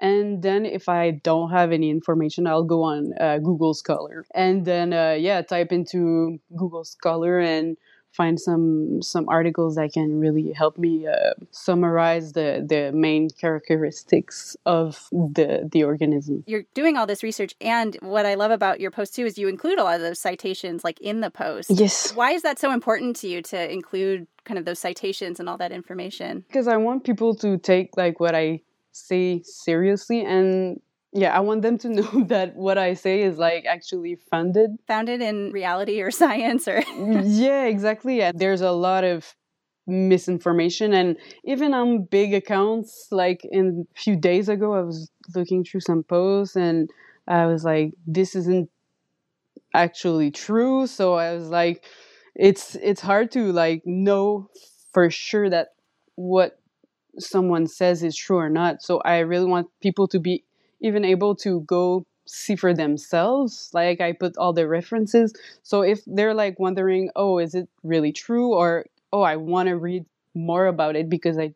And 0.00 0.42
then 0.42 0.66
if 0.66 0.88
I 0.88 1.12
don't 1.12 1.50
have 1.50 1.72
any 1.72 1.88
information, 1.90 2.46
I'll 2.46 2.64
go 2.64 2.82
on 2.82 3.12
uh, 3.18 3.38
Google 3.38 3.72
Scholar 3.72 4.26
and 4.34 4.64
then 4.66 4.92
uh, 4.92 5.16
yeah, 5.18 5.40
type 5.42 5.72
into 5.72 6.38
Google 6.54 6.84
Scholar 6.84 7.38
and 7.38 7.78
find 8.16 8.40
some 8.40 9.02
some 9.02 9.28
articles 9.28 9.74
that 9.76 9.92
can 9.92 10.18
really 10.18 10.52
help 10.52 10.78
me 10.78 11.06
uh, 11.06 11.34
summarize 11.50 12.32
the 12.32 12.64
the 12.66 12.90
main 12.92 13.28
characteristics 13.30 14.56
of 14.64 15.08
the 15.12 15.68
the 15.70 15.84
organism. 15.84 16.42
You're 16.46 16.64
doing 16.74 16.96
all 16.96 17.06
this 17.06 17.22
research, 17.22 17.54
and 17.60 17.96
what 18.00 18.26
I 18.26 18.34
love 18.34 18.50
about 18.50 18.80
your 18.80 18.90
post 18.90 19.14
too 19.14 19.26
is 19.26 19.38
you 19.38 19.48
include 19.48 19.78
a 19.78 19.84
lot 19.84 19.96
of 19.96 20.00
those 20.00 20.18
citations 20.18 20.82
like 20.82 21.00
in 21.00 21.20
the 21.20 21.30
post. 21.30 21.70
Yes. 21.70 22.14
Why 22.14 22.32
is 22.32 22.42
that 22.42 22.58
so 22.58 22.72
important 22.72 23.16
to 23.16 23.28
you 23.28 23.42
to 23.42 23.72
include 23.72 24.26
kind 24.44 24.58
of 24.58 24.64
those 24.64 24.78
citations 24.78 25.38
and 25.38 25.48
all 25.48 25.58
that 25.58 25.72
information? 25.72 26.44
Because 26.48 26.68
I 26.68 26.76
want 26.76 27.04
people 27.04 27.34
to 27.36 27.58
take 27.58 27.96
like 27.96 28.18
what 28.18 28.34
I 28.34 28.62
say 28.92 29.42
seriously 29.44 30.24
and 30.24 30.80
yeah, 31.16 31.34
I 31.34 31.40
want 31.40 31.62
them 31.62 31.78
to 31.78 31.88
know 31.98 32.24
that 32.24 32.54
what 32.54 32.78
I 32.78 32.94
say 32.94 33.22
is 33.22 33.38
like 33.38 33.64
actually 33.64 34.16
funded. 34.30 34.70
Founded 34.86 35.22
in 35.22 35.50
reality 35.50 36.00
or 36.00 36.10
science 36.10 36.68
or 36.68 36.82
Yeah, 36.96 37.64
exactly. 37.64 38.18
Yeah, 38.18 38.32
there's 38.34 38.60
a 38.60 38.72
lot 38.72 39.04
of 39.04 39.34
misinformation 39.88 40.92
and 40.92 41.16
even 41.44 41.72
on 41.72 42.02
big 42.02 42.34
accounts 42.34 43.06
like 43.12 43.40
in 43.52 43.86
a 43.88 44.00
few 44.00 44.16
days 44.16 44.48
ago 44.48 44.74
I 44.74 44.80
was 44.80 45.08
looking 45.36 45.62
through 45.62 45.82
some 45.82 46.02
posts 46.02 46.56
and 46.56 46.90
I 47.28 47.46
was 47.46 47.62
like 47.62 47.92
this 48.04 48.34
isn't 48.34 48.68
actually 49.74 50.32
true 50.32 50.88
so 50.88 51.14
I 51.14 51.34
was 51.34 51.48
like 51.50 51.84
it's 52.34 52.74
it's 52.76 53.00
hard 53.00 53.30
to 53.32 53.52
like 53.52 53.82
know 53.84 54.48
for 54.92 55.08
sure 55.08 55.48
that 55.50 55.68
what 56.16 56.58
someone 57.20 57.68
says 57.68 58.02
is 58.02 58.16
true 58.16 58.38
or 58.38 58.50
not 58.50 58.82
so 58.82 58.98
I 59.00 59.18
really 59.18 59.46
want 59.46 59.68
people 59.80 60.08
to 60.08 60.18
be 60.18 60.42
even 60.80 61.04
able 61.04 61.34
to 61.34 61.60
go 61.60 62.06
see 62.26 62.56
for 62.56 62.74
themselves 62.74 63.70
like 63.72 64.00
i 64.00 64.12
put 64.12 64.36
all 64.36 64.52
the 64.52 64.66
references. 64.66 65.32
So 65.62 65.82
if 65.82 66.00
they're 66.06 66.34
like 66.34 66.58
wondering 66.58 67.10
oh 67.16 67.38
is 67.38 67.54
it 67.54 67.68
really 67.82 68.12
true? 68.12 68.52
or 68.54 68.86
oh 69.12 69.22
i 69.22 69.36
want 69.36 69.68
to 69.68 69.76
read 69.76 70.04
more 70.34 70.66
about 70.66 70.96
it 70.96 71.08
because 71.08 71.38
i 71.38 71.52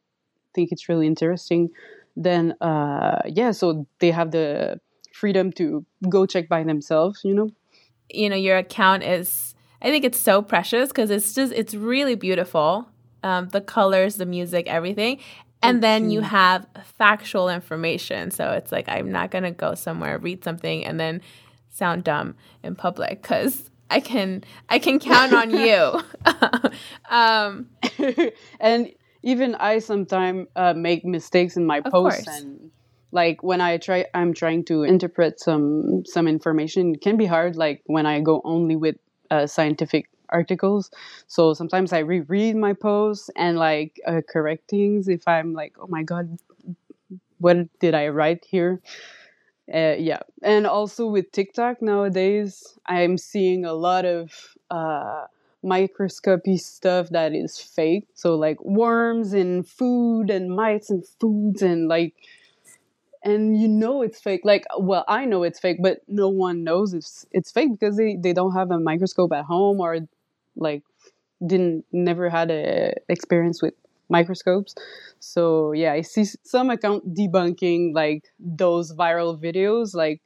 think 0.55 0.73
it's 0.73 0.89
really 0.89 1.07
interesting 1.07 1.71
then 2.17 2.53
uh 2.61 3.21
yeah 3.27 3.51
so 3.51 3.87
they 3.99 4.11
have 4.11 4.31
the 4.31 4.81
freedom 5.13 5.53
to 5.53 5.85
go 6.09 6.27
check 6.27 6.49
by 6.49 6.63
themselves 6.63 7.21
you 7.25 7.35
know? 7.35 7.51
You 8.09 8.31
know 8.31 8.37
your 8.37 8.57
account 8.57 9.03
is 9.03 9.55
i 9.83 9.91
think 9.91 10.05
it's 10.05 10.19
so 10.19 10.43
precious 10.43 10.89
because 10.89 11.11
it's 11.11 11.35
just 11.35 11.53
it's 11.53 11.75
really 11.75 12.15
beautiful 12.15 12.89
um, 13.23 13.49
the 13.49 13.61
colors 13.61 14.17
the 14.17 14.27
music 14.27 14.67
everything 14.67 15.19
and 15.63 15.83
then 15.83 16.11
you 16.11 16.21
have 16.21 16.67
factual 16.85 17.49
information. 17.49 18.31
So 18.31 18.53
it's 18.53 18.73
like 18.73 18.89
I'm 18.89 19.13
not 19.13 19.31
gonna 19.31 19.51
go 19.51 19.75
somewhere, 19.75 20.19
read 20.19 20.45
something, 20.45 20.85
and 20.85 20.99
then 20.99 21.21
sound 21.71 22.05
dumb 22.05 22.35
in 22.63 22.75
public 22.75 23.23
because 23.23 23.71
I 23.91 24.01
can 24.01 24.45
I 24.69 24.79
can 24.79 24.99
count 24.99 25.33
on 25.33 25.51
you. 25.51 26.01
um, 27.11 27.69
and 28.61 28.93
even 29.23 29.55
I 29.55 29.81
sometimes 29.81 30.49
uh, 30.57 30.75
make 30.75 31.05
mistakes 31.05 31.57
in 31.57 31.67
my 31.67 31.81
posts 31.81 32.27
and 32.29 32.71
like 33.13 33.43
when 33.43 33.61
I 33.61 33.77
try 33.79 34.07
I'm 34.15 34.33
trying 34.35 34.65
to 34.67 34.83
interpret 34.85 35.41
some 35.41 36.05
some 36.07 36.29
information 36.29 36.95
it 36.95 37.01
can 37.01 37.17
be 37.17 37.27
hard 37.27 37.57
like 37.57 37.83
when 37.87 38.07
I 38.07 38.21
go 38.21 38.41
only 38.45 38.77
with 38.77 38.97
uh, 39.31 39.47
scientific 39.47 40.09
articles. 40.31 40.91
So 41.27 41.55
sometimes 41.55 41.93
I 41.93 42.01
reread 42.01 42.57
my 42.57 42.73
posts 42.73 43.31
and 43.37 43.59
like 43.59 44.01
uh, 44.07 44.21
correct 44.29 44.69
things 44.71 45.09
if 45.09 45.27
I'm 45.29 45.53
like, 45.55 45.75
oh 45.81 45.87
my 45.89 46.03
god, 46.03 46.39
what 47.39 47.57
did 47.81 47.95
I 47.95 48.09
write 48.09 48.45
here? 48.45 48.81
Uh, 49.73 49.97
yeah, 49.99 50.21
and 50.43 50.67
also 50.67 51.07
with 51.07 51.33
TikTok 51.33 51.83
nowadays, 51.83 52.79
I'm 52.87 53.19
seeing 53.19 53.65
a 53.65 53.75
lot 53.75 54.05
of 54.07 54.33
uh, 54.71 55.27
microscopy 55.63 56.59
stuff 56.59 57.11
that 57.11 57.35
is 57.35 57.59
fake. 57.59 58.09
So 58.15 58.37
like 58.37 58.61
worms 58.65 59.33
and 59.33 59.67
food 59.67 60.31
and 60.31 60.51
mites 60.55 60.91
and 60.91 61.05
foods 61.21 61.63
and 61.63 61.89
like 61.89 62.15
and 63.23 63.61
you 63.61 63.69
know 63.69 64.03
it's 64.03 64.21
fake 64.21 64.41
like 64.45 64.65
well 64.79 65.05
i 65.07 65.25
know 65.25 65.43
it's 65.43 65.61
fake 65.61 65.77
but 65.83 66.01
no 66.09 66.29
one 66.29 66.65
knows 66.65 66.95
it's 66.95 67.27
it's 67.33 67.51
fake 67.51 67.71
because 67.73 67.97
they, 67.97 68.17
they 68.17 68.33
don't 68.33 68.55
have 68.55 68.71
a 68.71 68.81
microscope 68.81 69.33
at 69.33 69.45
home 69.45 69.81
or 69.81 69.99
like 70.57 70.83
didn't 71.47 71.85
never 71.93 72.29
had 72.29 72.51
a 72.51 72.95
experience 73.09 73.63
with 73.63 73.75
microscopes. 74.09 74.75
So 75.21 75.73
yeah 75.73 75.93
i 75.93 76.01
see 76.03 76.25
some 76.45 76.71
account 76.71 77.15
debunking 77.15 77.95
like 77.95 78.25
those 78.39 78.93
viral 78.95 79.41
videos 79.41 79.95
like 79.95 80.21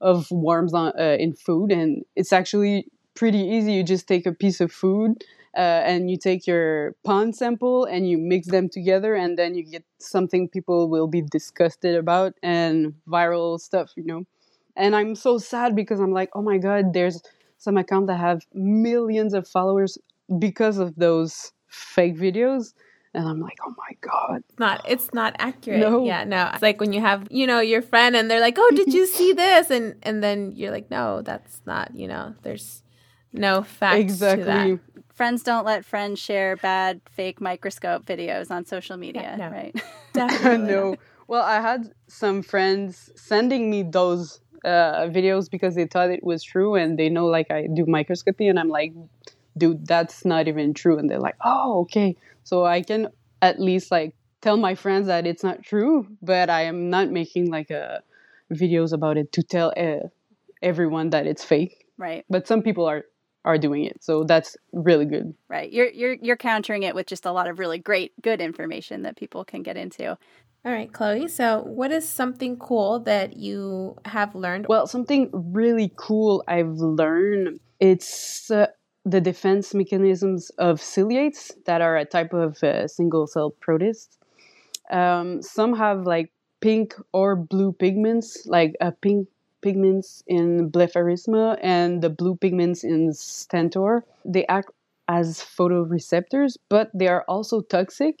of 0.00 0.30
worms 0.30 0.74
on, 0.74 0.92
uh, 0.98 1.16
in 1.18 1.32
food 1.34 1.72
and 1.72 2.04
it's 2.16 2.32
actually 2.32 2.86
pretty 3.14 3.38
easy. 3.38 3.72
You 3.72 3.82
just 3.84 4.06
take 4.08 4.26
a 4.26 4.32
piece 4.32 4.60
of 4.60 4.72
food 4.72 5.24
uh, 5.56 5.60
and 5.86 6.10
you 6.10 6.18
take 6.18 6.46
your 6.46 6.94
pond 7.04 7.36
sample 7.36 7.84
and 7.84 8.08
you 8.08 8.18
mix 8.18 8.48
them 8.48 8.68
together 8.68 9.14
and 9.14 9.38
then 9.38 9.54
you 9.54 9.62
get 9.64 9.84
something 9.98 10.48
people 10.48 10.88
will 10.88 11.06
be 11.06 11.22
disgusted 11.22 11.94
about 11.96 12.34
and 12.42 12.94
viral 13.08 13.60
stuff 13.60 13.92
you 13.96 14.04
know? 14.04 14.24
And 14.76 14.96
i'm 14.96 15.14
so 15.14 15.38
sad 15.38 15.76
because 15.76 16.00
i'm 16.00 16.12
like 16.12 16.30
oh 16.34 16.42
my 16.42 16.58
god 16.58 16.92
there's 16.92 17.22
some 17.64 17.76
accounts 17.76 18.08
that 18.08 18.18
have 18.18 18.46
millions 18.52 19.34
of 19.34 19.48
followers 19.48 19.98
because 20.38 20.78
of 20.78 20.94
those 20.96 21.52
fake 21.68 22.16
videos 22.16 22.74
and 23.14 23.28
I'm 23.28 23.40
like, 23.40 23.58
oh 23.64 23.74
my 23.78 23.96
god, 24.00 24.42
not 24.58 24.84
it's 24.88 25.14
not 25.14 25.36
accurate. 25.38 25.80
No. 25.80 26.04
Yeah, 26.04 26.24
no. 26.24 26.50
It's 26.52 26.62
like 26.62 26.80
when 26.80 26.92
you 26.92 27.00
have 27.00 27.28
you 27.30 27.46
know 27.46 27.60
your 27.60 27.80
friend 27.80 28.16
and 28.16 28.28
they're 28.28 28.40
like, 28.40 28.56
oh, 28.58 28.70
did 28.74 28.92
you 28.92 29.06
see 29.06 29.32
this? 29.44 29.70
And 29.70 29.94
and 30.02 30.22
then 30.22 30.52
you're 30.54 30.72
like, 30.72 30.90
no, 30.90 31.22
that's 31.22 31.60
not. 31.64 31.94
You 31.94 32.08
know, 32.08 32.34
there's 32.42 32.82
no 33.32 33.62
facts 33.62 34.00
exactly. 34.00 34.80
Friends 35.14 35.44
don't 35.44 35.64
let 35.64 35.84
friends 35.84 36.18
share 36.18 36.56
bad 36.56 37.00
fake 37.08 37.40
microscope 37.40 38.04
videos 38.04 38.50
on 38.50 38.66
social 38.66 38.96
media, 38.96 39.36
yeah, 39.38 39.48
no. 39.48 39.48
right? 39.48 39.82
Definitely. 40.12 40.66
no. 40.72 40.96
Well, 41.28 41.42
I 41.42 41.60
had 41.60 41.92
some 42.08 42.42
friends 42.42 43.10
sending 43.14 43.70
me 43.70 43.84
those 43.84 44.40
uh, 44.64 45.08
videos 45.08 45.50
because 45.50 45.74
they 45.74 45.86
thought 45.86 46.10
it 46.10 46.24
was 46.24 46.42
true 46.42 46.74
and 46.74 46.98
they 46.98 47.08
know 47.08 47.26
like 47.26 47.50
I 47.50 47.66
do 47.72 47.86
microscopy 47.86 48.48
and 48.48 48.58
I'm 48.58 48.68
like, 48.68 48.92
dude, 49.56 49.86
that's 49.86 50.24
not 50.24 50.48
even 50.48 50.74
true. 50.74 50.98
And 50.98 51.08
they're 51.08 51.20
like, 51.20 51.36
oh, 51.44 51.80
okay. 51.82 52.16
So 52.44 52.64
I 52.64 52.82
can 52.82 53.08
at 53.42 53.60
least 53.60 53.90
like 53.90 54.14
tell 54.40 54.56
my 54.56 54.74
friends 54.74 55.06
that 55.06 55.26
it's 55.26 55.42
not 55.42 55.62
true, 55.62 56.06
but 56.22 56.50
I 56.50 56.62
am 56.62 56.90
not 56.90 57.10
making 57.10 57.50
like 57.50 57.70
a 57.70 57.96
uh, 57.96 57.98
videos 58.52 58.92
about 58.92 59.16
it 59.16 59.32
to 59.32 59.42
tell 59.42 59.72
uh, 59.76 60.08
everyone 60.62 61.10
that 61.10 61.26
it's 61.26 61.44
fake. 61.44 61.86
Right. 61.96 62.24
But 62.28 62.46
some 62.46 62.62
people 62.62 62.86
are 62.86 63.04
are 63.44 63.58
doing 63.58 63.84
it. 63.84 64.02
So 64.02 64.24
that's 64.24 64.56
really 64.72 65.04
good. 65.04 65.34
Right. 65.48 65.70
You're 65.70 65.90
you're 65.90 66.14
you're 66.14 66.36
countering 66.36 66.82
it 66.82 66.94
with 66.94 67.06
just 67.06 67.26
a 67.26 67.32
lot 67.32 67.46
of 67.46 67.58
really 67.58 67.78
great 67.78 68.12
good 68.22 68.40
information 68.40 69.02
that 69.02 69.16
people 69.16 69.44
can 69.44 69.62
get 69.62 69.76
into. 69.76 70.16
All 70.64 70.72
right, 70.72 70.90
Chloe. 70.90 71.28
So, 71.28 71.62
what 71.64 71.92
is 71.92 72.08
something 72.08 72.56
cool 72.56 73.00
that 73.00 73.36
you 73.36 73.96
have 74.06 74.34
learned? 74.34 74.66
Well, 74.68 74.86
something 74.86 75.28
really 75.32 75.92
cool 75.96 76.42
I've 76.48 76.78
learned 76.78 77.60
it's 77.80 78.50
uh, 78.50 78.68
the 79.04 79.20
defense 79.20 79.74
mechanisms 79.74 80.50
of 80.58 80.80
ciliates 80.80 81.52
that 81.66 81.82
are 81.82 81.96
a 81.98 82.04
type 82.06 82.32
of 82.32 82.62
uh, 82.62 82.88
single 82.88 83.26
cell 83.26 83.50
protist. 83.50 84.18
Um, 84.90 85.42
some 85.42 85.76
have 85.76 86.06
like 86.06 86.32
pink 86.60 86.94
or 87.12 87.36
blue 87.36 87.72
pigments, 87.72 88.46
like 88.46 88.74
a 88.80 88.92
pink 88.92 89.28
pigments 89.60 90.22
in 90.26 90.70
Blepharisma 90.70 91.58
and 91.62 92.02
the 92.02 92.10
blue 92.10 92.36
pigments 92.36 92.84
in 92.84 93.12
Stentor. 93.12 94.04
They 94.24 94.46
act 94.46 94.70
as 95.08 95.40
photoreceptors, 95.40 96.56
but 96.70 96.90
they 96.94 97.08
are 97.08 97.24
also 97.28 97.60
toxic, 97.60 98.18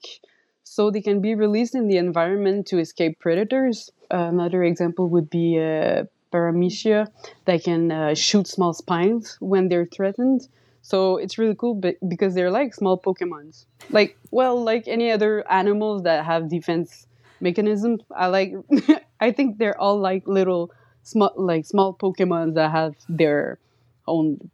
so 0.64 0.90
they 0.90 1.02
can 1.02 1.20
be 1.20 1.34
released 1.34 1.74
in 1.74 1.86
the 1.88 1.98
environment 1.98 2.66
to 2.68 2.78
escape 2.78 3.20
predators. 3.20 3.90
Another 4.10 4.64
example 4.64 5.08
would 5.10 5.30
be 5.30 5.58
uh, 5.58 6.04
Paramecia 6.32 7.06
that 7.44 7.62
can 7.62 7.92
uh, 7.92 8.14
shoot 8.14 8.48
small 8.48 8.72
spines 8.72 9.36
when 9.40 9.68
they're 9.68 9.86
threatened. 9.86 10.48
So 10.82 11.16
it's 11.18 11.38
really 11.38 11.54
cool 11.54 11.74
but 11.74 11.96
because 12.08 12.34
they're 12.34 12.50
like 12.50 12.74
small 12.74 12.98
Pokemons. 12.98 13.66
Like, 13.90 14.16
well, 14.30 14.62
like 14.62 14.88
any 14.88 15.10
other 15.12 15.48
animals 15.50 16.02
that 16.02 16.24
have 16.24 16.48
defense 16.48 17.06
mechanisms. 17.40 18.00
I 18.10 18.26
like, 18.26 18.54
I 19.20 19.32
think 19.32 19.58
they're 19.58 19.78
all 19.78 19.98
like 19.98 20.26
little 20.26 20.72
small 21.02 21.32
like 21.36 21.66
small 21.66 21.94
Pokemon 21.94 22.54
that 22.54 22.70
have 22.70 22.94
their 23.08 23.58
own 24.06 24.50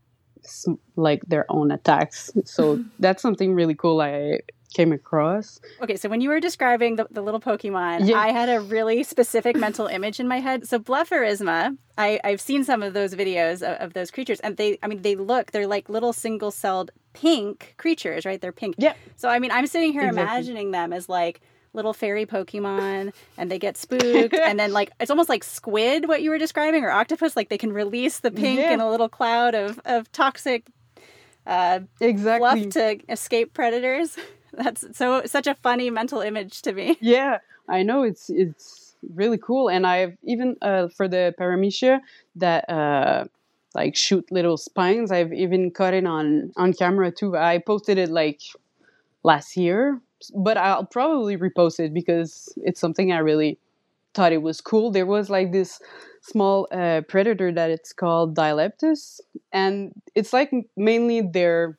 like 0.97 1.23
their 1.27 1.47
own 1.49 1.71
attacks. 1.71 2.31
So 2.45 2.81
that's 2.99 3.23
something 3.23 3.55
really 3.55 3.75
cool 3.75 4.01
I 4.01 4.41
came 4.75 4.93
across. 4.93 5.61
Okay, 5.83 5.97
so 5.97 6.09
when 6.09 6.21
you 6.21 6.29
were 6.29 6.41
describing 6.41 6.97
the, 6.97 7.07
the 7.11 7.23
little 7.23 7.41
Pokemon, 7.41 8.07
Yeah. 8.09 8.19
I 8.19 8.29
had 8.33 8.49
a 8.49 8.61
really 8.61 9.03
specific 9.03 9.57
mental 9.57 9.87
image 9.87 10.21
in 10.21 10.29
my 10.29 10.39
head. 10.41 10.67
So 10.69 10.79
Blepharisma, 10.79 11.77
I, 11.99 12.21
I've 12.25 12.41
seen 12.41 12.65
some 12.65 12.83
of 12.83 12.95
those 12.95 13.15
videos 13.15 13.63
of, 13.63 13.77
of 13.81 13.93
those 13.95 14.11
creatures, 14.11 14.41
and 14.41 14.57
they, 14.57 14.79
I 14.83 14.87
mean, 14.87 15.03
they 15.03 15.17
look, 15.17 15.51
they're 15.51 15.67
like 15.67 15.89
little 15.89 16.13
single-celled 16.13 16.93
pink 17.13 17.75
creatures, 17.79 18.25
right? 18.25 18.41
They're 18.41 18.53
pink. 18.53 18.77
Yeah. 18.79 18.95
So 19.17 19.29
I 19.29 19.39
mean, 19.41 19.51
I'm 19.51 19.67
sitting 19.67 19.93
here 19.93 20.03
Exactly. 20.03 20.23
imagining 20.23 20.71
them 20.71 20.93
as 20.93 21.09
like 21.09 21.41
little 21.73 21.93
fairy 21.93 22.27
Pokemon, 22.27 23.13
and 23.39 23.51
they 23.51 23.59
get 23.59 23.77
spooked, 23.77 24.35
and 24.35 24.59
then 24.59 24.73
like 24.73 24.91
it's 25.01 25.11
almost 25.11 25.29
like 25.29 25.43
squid, 25.45 26.07
what 26.09 26.23
you 26.23 26.31
were 26.31 26.39
describing, 26.39 26.85
or 26.85 26.91
octopus, 26.91 27.37
like 27.37 27.49
they 27.49 27.59
can 27.59 27.73
release 27.73 28.21
the 28.21 28.31
pink 28.31 28.61
Yeah. 28.61 28.73
in 28.75 28.81
a 28.81 28.89
little 28.91 29.09
cloud 29.09 29.55
of 29.55 29.81
of 29.85 30.11
toxic 30.13 30.67
uh, 31.47 31.81
Exactly. 32.01 32.39
fluff 32.65 32.69
to 32.75 32.99
escape 33.13 33.53
predators. 33.55 34.17
That's 34.57 34.85
so 34.97 35.23
such 35.27 35.47
a 35.47 35.55
funny 35.55 35.91
mental 35.91 36.21
image 36.21 36.63
to 36.63 36.73
me. 36.73 36.97
yeah, 37.01 37.39
I 37.69 37.83
know 37.83 38.03
it's 38.03 38.31
it's 38.31 38.95
really 39.15 39.39
cool, 39.39 39.69
and 39.69 39.87
I've 39.87 40.17
even 40.25 40.57
uh, 40.63 40.89
for 40.89 41.09
the 41.09 41.35
paramecia 41.39 42.01
that 42.37 42.69
uh, 42.69 43.25
like 43.75 43.97
shoot 43.97 44.31
little 44.31 44.57
spines. 44.57 45.13
I've 45.13 45.33
even 45.33 45.71
caught 45.71 45.95
it 45.95 46.07
on 46.07 46.53
on 46.57 46.73
camera 46.73 47.11
too. 47.11 47.37
I 47.37 47.59
posted 47.59 47.99
it 47.99 48.11
like 48.11 48.41
last 49.23 49.57
year, 49.57 50.01
but 50.35 50.57
I'll 50.57 50.85
probably 50.87 51.37
repost 51.37 51.81
it 51.81 51.95
because 51.95 52.53
it's 52.59 52.81
something 52.81 53.13
I 53.13 53.19
really 53.19 53.59
thought 54.15 54.33
it 54.33 54.43
was 54.43 54.61
cool. 54.61 54.91
There 54.91 55.07
was 55.07 55.31
like 55.31 55.53
this 55.53 55.81
small 56.23 56.67
uh, 56.73 57.03
predator 57.09 57.53
that 57.53 57.71
it's 57.71 57.93
called 57.93 58.37
Dileptus, 58.37 59.21
and 59.53 59.93
it's 60.15 60.33
like 60.33 60.51
mainly 60.77 61.21
their 61.21 61.79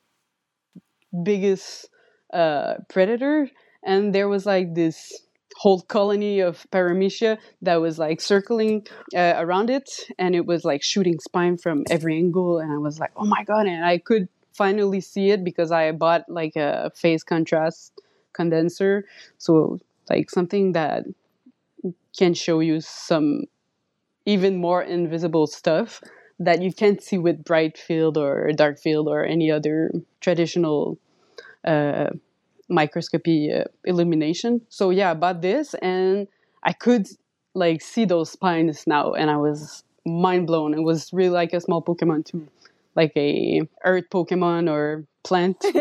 biggest 1.23 1.89
uh, 2.33 2.75
predator. 2.89 3.49
And 3.83 4.13
there 4.13 4.29
was 4.29 4.45
like 4.45 4.75
this 4.75 5.11
whole 5.57 5.81
colony 5.81 6.39
of 6.39 6.65
paramecia 6.71 7.37
that 7.61 7.75
was 7.75 7.99
like 7.99 8.21
circling 8.21 8.87
uh, 9.15 9.33
around 9.37 9.69
it, 9.69 9.89
and 10.17 10.35
it 10.35 10.45
was 10.45 10.65
like 10.65 10.83
shooting 10.83 11.19
spine 11.19 11.57
from 11.57 11.83
every 11.89 12.15
angle. 12.15 12.59
And 12.59 12.71
I 12.71 12.77
was 12.77 12.99
like, 12.99 13.11
oh 13.15 13.25
my 13.25 13.43
god! 13.43 13.67
And 13.67 13.85
I 13.85 13.97
could 13.97 14.27
finally 14.53 15.01
see 15.01 15.31
it 15.31 15.43
because 15.43 15.71
I 15.71 15.91
bought 15.91 16.23
like 16.27 16.55
a 16.55 16.91
phase 16.95 17.23
contrast 17.23 17.93
condenser, 18.33 19.05
so 19.37 19.79
like 20.09 20.29
something 20.29 20.73
that 20.73 21.05
can 22.17 22.33
show 22.33 22.59
you 22.59 22.81
some 22.81 23.43
even 24.25 24.57
more 24.57 24.81
invisible 24.81 25.47
stuff 25.47 26.01
that 26.39 26.61
you 26.61 26.73
can't 26.73 27.01
see 27.01 27.17
with 27.17 27.43
bright 27.43 27.77
field 27.77 28.17
or 28.17 28.51
dark 28.53 28.79
field 28.79 29.07
or 29.07 29.23
any 29.23 29.51
other 29.51 29.91
traditional 30.21 30.97
microscopy 32.71 33.51
uh, 33.53 33.65
illumination. 33.83 34.61
So 34.69 34.89
yeah, 34.89 35.11
I 35.11 35.13
bought 35.13 35.41
this 35.41 35.73
and 35.75 36.27
I 36.63 36.73
could 36.73 37.07
like 37.53 37.81
see 37.81 38.05
those 38.05 38.31
spines 38.31 38.87
now, 38.87 39.13
and 39.13 39.29
I 39.29 39.37
was 39.37 39.83
mind 40.05 40.47
blown. 40.47 40.73
It 40.73 40.83
was 40.83 41.11
really 41.11 41.29
like 41.29 41.53
a 41.53 41.61
small 41.61 41.81
Pokemon 41.81 42.25
too, 42.25 42.47
like 42.95 43.11
a 43.15 43.61
earth 43.83 44.05
Pokemon 44.11 44.69
or 44.69 45.05
plant. 45.23 45.57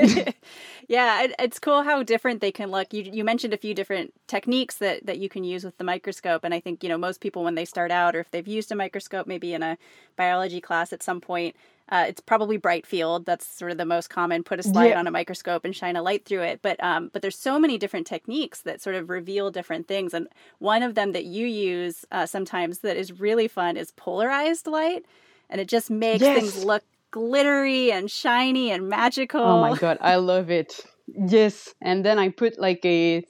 yeah, 0.88 1.22
it, 1.22 1.34
it's 1.38 1.58
cool 1.58 1.82
how 1.82 2.02
different 2.02 2.40
they 2.40 2.52
can 2.52 2.70
look. 2.70 2.92
You 2.92 3.04
you 3.04 3.25
mentioned 3.25 3.54
a 3.54 3.58
few 3.58 3.75
different 3.75 4.12
techniques 4.26 4.78
that 4.78 5.06
that 5.06 5.18
you 5.18 5.28
can 5.28 5.44
use 5.44 5.64
with 5.64 5.78
the 5.78 5.84
microscope, 5.84 6.44
and 6.44 6.52
I 6.52 6.60
think 6.60 6.82
you 6.82 6.88
know 6.88 6.99
most 6.99 7.20
people 7.20 7.44
when 7.44 7.54
they 7.54 7.64
start 7.64 7.90
out, 7.90 8.16
or 8.16 8.20
if 8.20 8.30
they've 8.30 8.49
used 8.49 8.72
a 8.72 8.76
microscope, 8.76 9.26
maybe 9.26 9.54
in 9.54 9.62
a 9.62 9.78
biology 10.16 10.60
class 10.60 10.92
at 10.92 11.02
some 11.02 11.20
point. 11.20 11.56
Uh, 11.90 12.04
it's 12.09 12.20
probably 12.20 12.56
bright 12.56 12.87
field. 12.87 13.26
That's 13.26 13.47
sort 13.47 13.73
of 13.73 13.78
the 13.78 13.85
most 13.85 14.11
common. 14.11 14.44
Put 14.44 14.61
a 14.61 14.62
slide 14.62 14.90
Yeah. 14.90 14.99
on 15.00 15.06
a 15.06 15.11
microscope 15.11 15.64
and 15.64 15.75
shine 15.75 15.97
a 15.97 16.02
light 16.02 16.25
through 16.25 16.42
it. 16.42 16.61
But 16.62 16.82
um, 16.82 17.11
but 17.12 17.20
there's 17.20 17.37
so 17.37 17.59
many 17.59 17.78
different 17.78 18.06
techniques 18.06 18.62
that 18.62 18.80
sort 18.80 18.94
of 18.97 19.11
reveal 19.11 19.50
different 19.50 19.88
things. 19.88 20.14
And 20.14 20.28
one 20.59 20.82
of 20.82 20.94
them 20.94 21.12
that 21.12 21.25
you 21.25 21.47
use 21.47 22.04
uh, 22.12 22.26
sometimes 22.26 22.78
that 22.80 22.97
is 22.97 23.18
really 23.18 23.49
fun 23.49 23.76
is 23.76 23.90
polarized 23.92 24.66
light, 24.66 25.04
and 25.49 25.61
it 25.61 25.68
just 25.68 25.90
makes 25.90 26.23
Yes. 26.23 26.35
things 26.37 26.64
look 26.64 26.84
glittery 27.10 27.91
and 27.91 28.08
shiny 28.08 28.71
and 28.71 28.88
magical. 28.88 29.41
Oh 29.41 29.60
my 29.60 29.76
god, 29.76 29.99
I 30.00 30.17
love 30.17 30.50
it. 30.50 30.80
Yes, 31.08 31.75
and 31.82 32.04
then 32.04 32.21
I 32.21 32.28
put 32.28 32.58
like 32.60 32.84
a, 32.84 33.25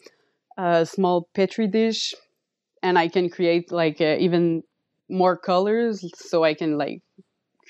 a 0.59 0.85
small 0.85 1.29
petri 1.35 1.67
dish, 1.67 2.13
and 2.83 2.99
I 2.99 3.09
can 3.09 3.31
create 3.31 3.73
like 3.73 4.03
uh, 4.03 4.17
even 4.19 4.63
more 5.09 5.37
colors, 5.39 6.05
so 6.17 6.45
I 6.45 6.53
can 6.55 6.77
like 6.77 7.01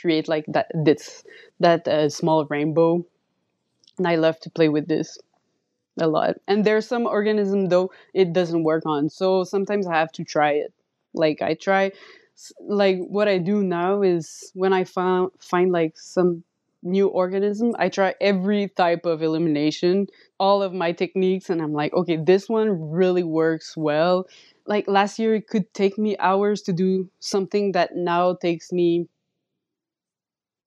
create 0.01 0.29
like 0.29 0.45
that 0.49 0.67
this 0.75 1.25
that 1.61 1.87
uh, 1.89 2.09
small 2.09 2.47
rainbow. 2.47 3.05
And 3.99 4.09
I 4.09 4.17
love 4.17 4.41
to 4.41 4.51
play 4.51 4.69
with 4.69 4.89
this 4.89 5.19
a 6.01 6.09
lot. 6.09 6.37
And 6.49 6.65
there's 6.65 6.87
some 6.87 7.07
organism 7.07 7.67
though 7.67 7.91
it 8.15 8.33
doesn't 8.33 8.65
work 8.65 8.85
on, 8.87 9.11
so 9.11 9.45
sometimes 9.45 9.87
I 9.87 9.97
have 9.99 10.13
to 10.13 10.25
try 10.25 10.53
it. 10.53 10.73
Like 11.13 11.43
I 11.43 11.55
try, 11.55 11.93
like 12.61 12.99
what 12.99 13.29
I 13.29 13.39
do 13.39 13.63
now 13.63 14.03
is 14.03 14.51
when 14.55 14.73
I 14.73 14.85
found 14.85 15.33
find 15.41 15.73
like 15.73 15.99
some 15.99 16.45
new 16.83 17.09
organism 17.09 17.75
i 17.79 17.89
try 17.91 18.15
every 18.21 18.69
type 18.69 19.05
of 19.05 19.23
illumination 19.23 20.07
all 20.39 20.63
of 20.63 20.73
my 20.73 20.93
techniques 20.93 21.51
and 21.51 21.61
i'm 21.61 21.75
like 21.75 21.93
okay 21.93 22.17
this 22.17 22.49
one 22.49 22.91
really 22.91 23.23
works 23.23 23.77
well 23.77 24.27
like 24.67 24.89
last 24.89 25.19
year 25.19 25.35
it 25.35 25.47
could 25.47 25.73
take 25.75 25.99
me 25.99 26.17
hours 26.19 26.63
to 26.63 26.73
do 26.73 27.09
something 27.19 27.73
that 27.73 27.95
now 27.95 28.35
takes 28.35 28.73
me 28.73 29.07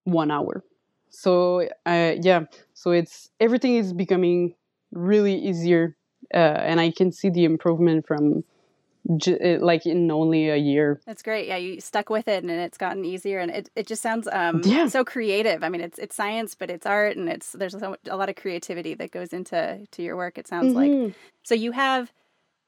one 0.03 0.31
hour 0.31 0.63
so 1.09 1.61
uh, 1.85 2.13
yeah 2.21 2.41
so 2.73 2.91
it's 2.91 3.29
everything 3.39 3.75
is 3.75 3.93
becoming 3.93 4.55
really 4.91 5.35
easier 5.35 5.95
uh, 6.33 6.37
and 6.37 6.79
i 6.79 6.91
can 6.91 7.11
see 7.11 7.29
the 7.29 7.45
improvement 7.45 8.05
from 8.07 8.43
j- 9.17 9.55
uh, 9.55 9.59
like 9.65 9.85
in 9.85 10.09
only 10.11 10.49
a 10.49 10.55
year 10.57 10.99
That's 11.05 11.21
great. 11.23 11.47
Yeah, 11.47 11.57
you 11.57 11.81
stuck 11.81 12.09
with 12.09 12.27
it, 12.29 12.43
and 12.43 12.49
it's 12.51 12.77
gotten 12.77 13.03
easier, 13.03 13.39
and 13.39 13.51
it, 13.51 13.69
it 13.75 13.85
just 13.87 14.01
sounds 14.01 14.27
um 14.31 14.61
Yeah. 14.63 14.87
so 14.87 15.03
creative. 15.03 15.61
I 15.63 15.69
mean, 15.69 15.81
it's 15.81 15.99
it's 15.99 16.15
science, 16.15 16.55
but 16.55 16.69
it's 16.69 16.85
art, 16.85 17.17
and 17.17 17.27
it's 17.29 17.51
there's 17.51 17.73
a 17.75 18.15
lot 18.15 18.29
of 18.29 18.35
creativity 18.35 18.93
that 18.95 19.11
goes 19.11 19.33
into 19.33 19.85
to 19.91 20.01
your 20.01 20.15
work. 20.15 20.37
It 20.37 20.47
sounds 20.47 20.73
like 20.73 20.91
Mhm. 20.91 21.13
so. 21.43 21.55
You 21.55 21.71
have 21.73 22.11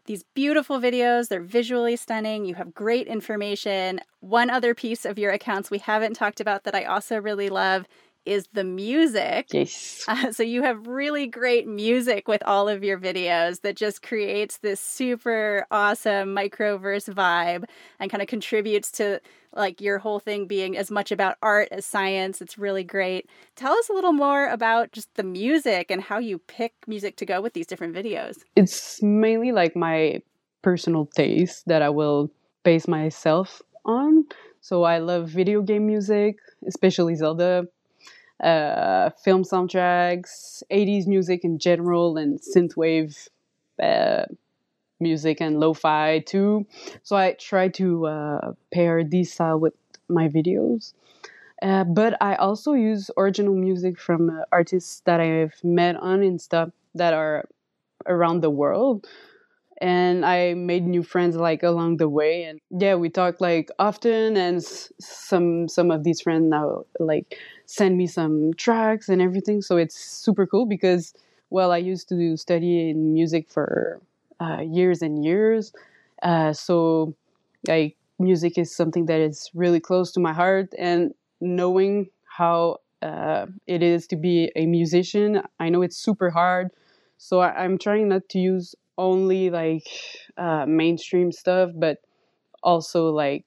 these 0.06 0.24
beautiful 0.34 0.80
videos. 0.80 1.28
They're 1.28 1.42
visually 1.42 1.96
stunning. 1.96 2.46
You 2.46 2.56
have 2.56 2.74
great 2.74 3.08
information. 3.08 4.00
One 4.20 4.50
other 4.50 4.74
piece 4.74 5.06
of 5.06 5.18
your 5.18 5.32
accounts 5.32 5.72
we 5.72 5.80
haven't 5.80 6.14
talked 6.14 6.40
about 6.40 6.64
that 6.64 6.76
I 6.76 6.84
also 6.84 7.20
really 7.20 7.50
love 7.50 7.88
is 8.26 8.48
the 8.54 8.64
music. 8.64 9.48
yes 9.52 10.04
Uh, 10.08 10.32
so 10.38 10.44
you 10.44 10.64
have 10.64 10.88
really 10.88 11.28
great 11.28 11.68
music 11.68 12.28
with 12.28 12.42
all 12.46 12.68
of 12.68 12.84
your 12.84 13.00
videos 13.00 13.62
that 13.62 13.76
just 13.76 14.02
creates 14.02 14.58
this 14.58 14.80
super 14.80 15.66
awesome 15.72 16.36
microverse 16.36 17.14
vibe 17.14 17.66
and 18.00 18.12
kind 18.12 18.22
of 18.22 18.28
contributes 18.28 18.92
to 18.92 19.20
like 19.54 19.80
your 19.80 20.00
whole 20.00 20.20
thing 20.20 20.48
being 20.48 20.76
as 20.76 20.92
much 20.92 21.12
about 21.12 21.38
art 21.42 21.70
as 21.72 21.86
science. 21.86 22.42
It's 22.42 22.58
really 22.58 22.84
great. 22.84 23.30
Tell 23.56 23.74
us 23.74 23.90
a 23.90 23.94
little 23.94 24.12
more 24.12 24.48
about 24.50 24.92
just 24.92 25.14
the 25.16 25.24
music 25.24 25.90
and 25.90 26.02
how 26.02 26.20
you 26.20 26.40
pick 26.40 26.74
music 26.88 27.16
to 27.18 27.26
go 27.26 27.42
with 27.42 27.54
these 27.54 27.68
different 27.68 27.96
videos. 27.96 28.38
it's 28.56 29.02
mainly 29.02 29.52
like 29.52 29.76
my 29.76 30.22
personal 30.62 31.06
taste 31.06 31.64
that 31.68 31.82
I 31.82 31.90
will 31.90 32.32
base 32.64 32.88
myself 32.88 33.62
on. 33.86 34.26
So 34.62 34.84
I 34.84 34.98
love 34.98 35.30
video 35.30 35.62
game 35.62 35.86
music, 35.86 36.38
especially 36.68 37.16
Zelda, 37.16 37.68
uh, 38.44 39.10
film 39.24 39.44
soundtracks, 39.44 40.64
80s 40.70 41.08
music 41.08 41.44
in 41.44 41.58
general, 41.60 42.18
and 42.18 42.40
synthwave 42.40 43.30
uh, 43.82 44.26
music 45.00 45.42
and 45.42 45.60
lo-fi 45.60 46.20
too. 46.20 46.66
So 47.04 47.16
I 47.16 47.34
try 47.34 47.68
to 47.70 48.08
uh, 48.08 48.54
pair 48.74 49.04
these 49.04 49.34
style 49.34 49.60
with 49.60 49.74
my 50.10 50.30
videos. 50.30 50.94
Uh, 51.62 51.84
but 51.86 52.18
I 52.22 52.36
also 52.36 52.74
use 52.74 53.12
original 53.18 53.56
music 53.56 54.00
from 54.00 54.30
uh, 54.30 54.44
artists 54.52 55.02
that 55.06 55.20
I've 55.22 55.56
met 55.64 55.96
on 55.98 56.22
Insta 56.22 56.72
that 56.96 57.14
are 57.14 57.46
around 58.08 58.42
the 58.42 58.50
world 58.52 59.08
and 59.82 60.26
i 60.26 60.54
made 60.54 60.86
new 60.86 61.04
friends 61.04 61.36
like 61.36 61.64
along 61.64 61.98
the 61.98 62.08
way 62.08 62.44
and 62.44 62.60
yeah 62.72 62.96
we 62.96 63.10
talk 63.10 63.42
like 63.42 63.70
often 63.80 64.38
and 64.38 64.58
s- 64.58 64.92
some 65.00 65.68
some 65.68 65.92
of 65.92 66.04
these 66.04 66.22
friends 66.22 66.46
now 66.50 66.84
like 67.00 67.38
send 67.66 67.98
me 67.98 68.08
some 68.08 68.54
tracks 68.56 69.10
and 69.10 69.22
everything 69.22 69.62
so 69.62 69.78
it's 69.78 69.96
super 69.98 70.46
cool 70.46 70.66
because 70.66 71.14
well 71.50 71.72
i 71.72 71.78
used 71.78 72.08
to 72.10 72.38
study 72.38 72.90
in 72.90 73.14
music 73.14 73.50
for 73.50 74.02
uh, 74.40 74.60
years 74.62 75.02
and 75.02 75.24
years 75.24 75.72
uh, 76.24 76.52
so 76.54 77.14
like 77.68 77.96
music 78.20 78.58
is 78.58 78.74
something 78.76 79.06
that 79.08 79.20
is 79.20 79.50
really 79.54 79.80
close 79.80 80.12
to 80.12 80.20
my 80.20 80.34
heart 80.34 80.70
and 80.78 81.14
knowing 81.42 82.08
how 82.26 82.78
uh, 83.02 83.46
it 83.68 83.84
is 83.84 84.08
to 84.08 84.16
be 84.16 84.52
a 84.56 84.66
musician 84.66 85.42
i 85.60 85.70
know 85.70 85.82
it's 85.82 85.98
super 85.98 86.30
hard 86.30 86.70
so 87.18 87.40
I, 87.40 87.64
i'm 87.64 87.78
trying 87.78 88.10
not 88.10 88.28
to 88.30 88.40
use 88.40 88.76
only 88.98 89.50
like 89.50 89.88
uh, 90.38 90.66
mainstream 90.66 91.32
stuff 91.32 91.72
but 91.76 91.98
also 92.64 93.10
like 93.10 93.46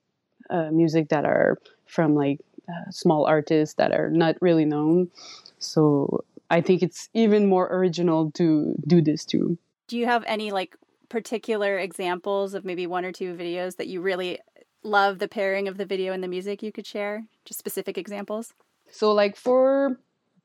uh, 0.51 0.71
music 0.71 1.09
that 1.11 1.25
are 1.25 1.59
from 1.87 2.15
like 2.15 2.41
uh, 2.69 2.91
small 2.91 3.27
artists 3.27 3.75
that 3.77 3.93
are 3.93 4.11
not 4.11 4.37
really 4.41 4.65
known 4.65 5.11
so 5.59 6.25
I 6.51 6.61
think 6.61 6.83
it's 6.83 7.09
even 7.15 7.47
more 7.47 7.67
original 7.67 8.31
to 8.33 8.75
do 8.87 9.03
this 9.03 9.25
too. 9.25 9.59
Do 9.87 9.99
you 9.99 10.07
have 10.07 10.25
any 10.27 10.51
like 10.51 10.77
particular 11.09 11.79
examples 11.79 12.55
of 12.55 12.65
maybe 12.65 12.87
one 12.87 13.05
or 13.05 13.13
two 13.13 13.35
videos 13.35 13.77
that 13.77 13.87
you 13.87 14.01
really 14.01 14.39
love 14.83 15.19
the 15.19 15.29
pairing 15.29 15.69
of 15.69 15.77
the 15.77 15.85
video 15.85 16.13
and 16.13 16.23
the 16.23 16.29
music 16.29 16.63
you 16.63 16.73
could 16.73 16.87
share? 16.87 17.25
Just 17.45 17.59
specific 17.59 17.99
examples? 17.99 18.55
So, 18.91 19.13
like 19.13 19.37
four 19.37 19.99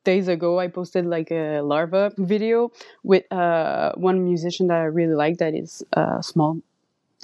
days 0.04 0.28
ago, 0.28 0.58
I 0.58 0.68
posted 0.68 1.06
like 1.06 1.30
a 1.30 1.60
larva 1.60 2.12
video 2.18 2.72
with 3.02 3.30
uh, 3.32 3.92
one 3.96 4.24
musician 4.24 4.66
that 4.68 4.78
I 4.78 4.84
really 4.84 5.14
like 5.14 5.38
that 5.38 5.54
is 5.54 5.82
uh, 5.94 6.20
small, 6.20 6.58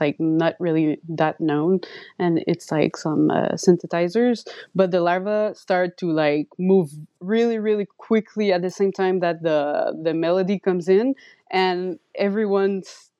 like 0.00 0.18
not 0.20 0.54
really 0.60 1.00
that 1.08 1.40
known, 1.40 1.80
and 2.18 2.42
it's 2.46 2.70
like 2.70 2.96
some 2.96 3.30
uh, 3.30 3.52
synthesizers. 3.54 4.46
But 4.74 4.90
the 4.90 5.00
larvae 5.00 5.54
start 5.54 5.96
to 5.98 6.12
like 6.12 6.48
move 6.58 6.90
really, 7.20 7.58
really 7.58 7.86
quickly 7.98 8.52
at 8.52 8.62
the 8.62 8.70
same 8.70 8.92
time 8.92 9.20
that 9.20 9.42
the 9.42 9.94
the 10.02 10.14
melody 10.14 10.58
comes 10.58 10.88
in, 10.88 11.14
and 11.50 11.98
everyone's 12.14 13.10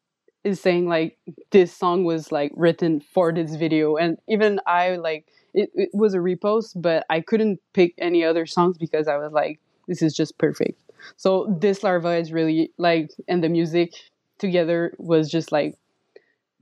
is 0.45 0.61
saying 0.61 0.89
like 0.89 1.19
this 1.51 1.77
song 1.77 2.05
was 2.05 2.33
like 2.33 2.53
written 2.57 3.01
for 3.01 3.33
this 3.33 3.55
video 3.57 3.97
and 3.97 4.17
even 4.29 4.59
i 4.67 4.97
like 4.97 5.27
it, 5.53 5.71
it 5.75 5.91
was 5.93 6.15
a 6.15 6.19
repost 6.19 6.73
but 6.81 7.05
i 7.11 7.21
couldn't 7.21 7.61
pick 7.75 7.95
any 7.99 8.25
other 8.25 8.47
songs 8.47 8.79
because 8.79 9.07
i 9.07 9.17
was 9.17 9.33
like 9.33 9.61
this 9.87 10.01
is 10.01 10.15
just 10.15 10.39
perfect 10.39 10.81
so 11.17 11.47
this 11.61 11.83
larva 11.83 12.17
is 12.17 12.33
really 12.33 12.71
like 12.79 13.11
and 13.29 13.45
the 13.45 13.49
music 13.49 13.93
together 14.39 14.95
was 14.99 15.31
just 15.31 15.53
like 15.53 15.77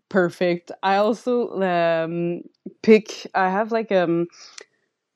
perfect 0.08 0.70
i 0.82 0.96
also 0.96 1.60
um 1.62 2.40
pick 2.82 3.26
i 3.34 3.48
have 3.50 3.72
like 3.72 3.92
um 3.92 4.26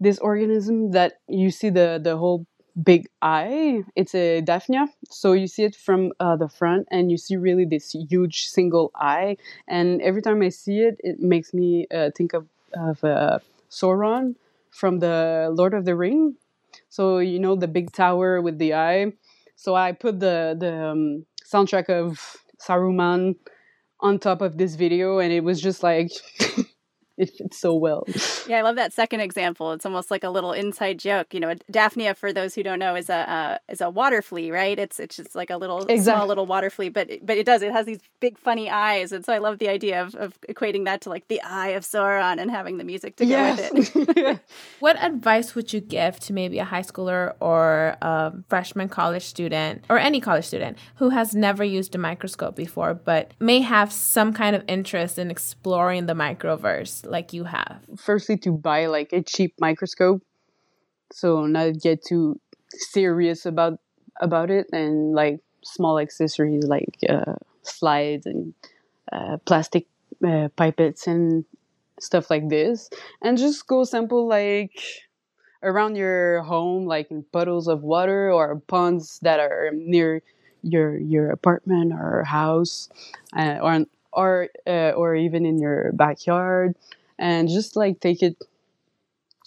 this 0.00 0.18
organism 0.18 0.90
that 0.92 1.14
you 1.28 1.50
see 1.50 1.70
the 1.70 2.00
the 2.02 2.16
whole 2.16 2.46
big 2.82 3.08
eye. 3.20 3.82
It's 3.96 4.14
a 4.14 4.40
Daphnia. 4.40 4.88
So 5.10 5.32
you 5.32 5.46
see 5.46 5.64
it 5.64 5.76
from 5.76 6.12
uh, 6.20 6.36
the 6.36 6.48
front 6.48 6.88
and 6.90 7.10
you 7.10 7.18
see 7.18 7.36
really 7.36 7.64
this 7.66 7.92
huge 8.08 8.46
single 8.46 8.90
eye. 8.94 9.36
And 9.68 10.00
every 10.02 10.22
time 10.22 10.42
I 10.42 10.48
see 10.50 10.80
it, 10.80 10.96
it 11.00 11.20
makes 11.20 11.52
me 11.52 11.86
uh, 11.94 12.10
think 12.16 12.32
of, 12.32 12.46
of 12.74 13.04
uh, 13.04 13.40
Sauron 13.70 14.36
from 14.70 15.00
the 15.00 15.50
Lord 15.52 15.74
of 15.74 15.84
the 15.84 15.94
Ring. 15.96 16.36
So, 16.88 17.18
you 17.18 17.38
know, 17.38 17.56
the 17.56 17.68
big 17.68 17.92
tower 17.92 18.40
with 18.40 18.58
the 18.58 18.74
eye. 18.74 19.12
So 19.56 19.74
I 19.74 19.92
put 19.92 20.20
the, 20.20 20.56
the 20.58 20.86
um, 20.88 21.26
soundtrack 21.44 21.88
of 21.88 22.36
Saruman 22.58 23.36
on 24.02 24.18
top 24.18 24.40
of 24.42 24.58
this 24.58 24.74
video 24.74 25.18
and 25.18 25.32
it 25.32 25.44
was 25.44 25.60
just 25.60 25.82
like 25.82 26.10
it 27.16 27.30
fits 27.36 27.58
so 27.58 27.74
well. 27.74 28.04
Yeah, 28.48 28.58
I 28.58 28.62
love 28.62 28.74
that 28.74 28.92
second 28.92 29.20
example. 29.20 29.70
It's 29.72 29.86
almost 29.86 30.10
like 30.10 30.24
a 30.24 30.28
little 30.28 30.52
inside 30.52 30.98
joke. 30.98 31.32
You 31.32 31.38
know, 31.38 31.54
Daphnia, 31.70 32.14
for 32.14 32.32
those 32.32 32.56
who 32.56 32.64
don't 32.64 32.80
know, 32.80 32.96
is 32.96 33.08
a 33.08 33.30
uh, 33.30 33.58
is 33.68 33.80
a 33.80 33.88
water 33.88 34.20
flea, 34.20 34.50
right? 34.50 34.76
It's 34.76 34.98
it's 34.98 35.14
just 35.14 35.36
like 35.36 35.48
a 35.48 35.56
little 35.56 35.82
exactly. 35.82 36.02
small 36.02 36.26
little 36.26 36.46
water 36.46 36.68
flea, 36.68 36.88
but 36.88 37.08
but 37.22 37.38
it 37.38 37.46
does 37.46 37.62
it 37.62 37.70
has 37.70 37.86
these 37.86 38.00
big 38.18 38.36
funny 38.36 38.68
eyes, 38.68 39.12
and 39.12 39.24
so 39.24 39.32
I 39.32 39.38
love 39.38 39.58
the 39.58 39.68
idea 39.68 40.02
of, 40.02 40.16
of 40.16 40.40
equating 40.48 40.86
that 40.86 41.02
to 41.02 41.08
like 41.08 41.28
the 41.28 41.40
eye 41.42 41.68
of 41.68 41.84
Sauron 41.84 42.40
and 42.40 42.50
having 42.50 42.78
the 42.78 42.84
music 42.84 43.14
to 43.16 43.24
yes. 43.24 43.70
go 43.70 43.78
with 43.78 44.16
it. 44.16 44.40
what 44.80 45.00
advice 45.02 45.54
would 45.54 45.72
you 45.72 45.80
give 45.80 46.18
to 46.20 46.32
maybe 46.32 46.58
a 46.58 46.64
high 46.64 46.82
schooler 46.82 47.34
or 47.40 47.96
a 48.02 48.32
freshman 48.48 48.88
college 48.88 49.24
student 49.24 49.84
or 49.88 49.98
any 49.98 50.20
college 50.20 50.46
student 50.46 50.78
who 50.96 51.10
has 51.10 51.34
never 51.34 51.62
used 51.62 51.94
a 51.94 51.98
microscope 51.98 52.56
before, 52.56 52.92
but 52.92 53.32
may 53.38 53.60
have 53.60 53.92
some 53.92 54.32
kind 54.32 54.56
of 54.56 54.64
interest 54.66 55.18
in 55.18 55.30
exploring 55.30 56.06
the 56.06 56.14
microverse? 56.14 57.08
Like 57.12 57.32
you 57.32 57.44
have? 57.44 57.82
Firstly, 57.98 58.38
to 58.38 58.52
buy 58.52 58.86
like 58.86 59.12
a 59.12 59.22
cheap 59.22 59.54
microscope, 59.60 60.22
so 61.12 61.46
not 61.46 61.80
get 61.80 62.04
too 62.04 62.40
serious 62.70 63.46
about 63.46 63.78
about 64.20 64.50
it, 64.50 64.66
and 64.72 65.14
like 65.14 65.40
small 65.64 65.98
accessories 65.98 66.64
like 66.66 66.98
uh, 67.08 67.34
slides 67.62 68.26
and 68.26 68.54
uh, 69.12 69.38
plastic 69.46 69.86
uh, 70.24 70.48
pipettes 70.56 71.06
and 71.06 71.44
stuff 72.00 72.30
like 72.30 72.48
this, 72.48 72.90
and 73.22 73.38
just 73.38 73.66
go 73.66 73.84
simple 73.84 74.26
like 74.28 74.72
around 75.62 75.96
your 75.96 76.42
home, 76.42 76.86
like 76.86 77.10
in 77.10 77.24
puddles 77.32 77.68
of 77.68 77.82
water 77.82 78.30
or 78.32 78.56
ponds 78.66 79.18
that 79.22 79.40
are 79.40 79.70
near 79.74 80.22
your 80.62 80.98
your 80.98 81.30
apartment 81.30 81.92
or 81.92 82.24
house, 82.24 82.88
uh, 83.36 83.58
or 83.62 83.84
or 84.12 84.48
uh, 84.66 84.90
or 84.96 85.14
even 85.14 85.46
in 85.46 85.58
your 85.58 85.92
backyard 85.92 86.74
and 87.18 87.48
just 87.48 87.76
like 87.76 88.00
take 88.00 88.22
it 88.22 88.36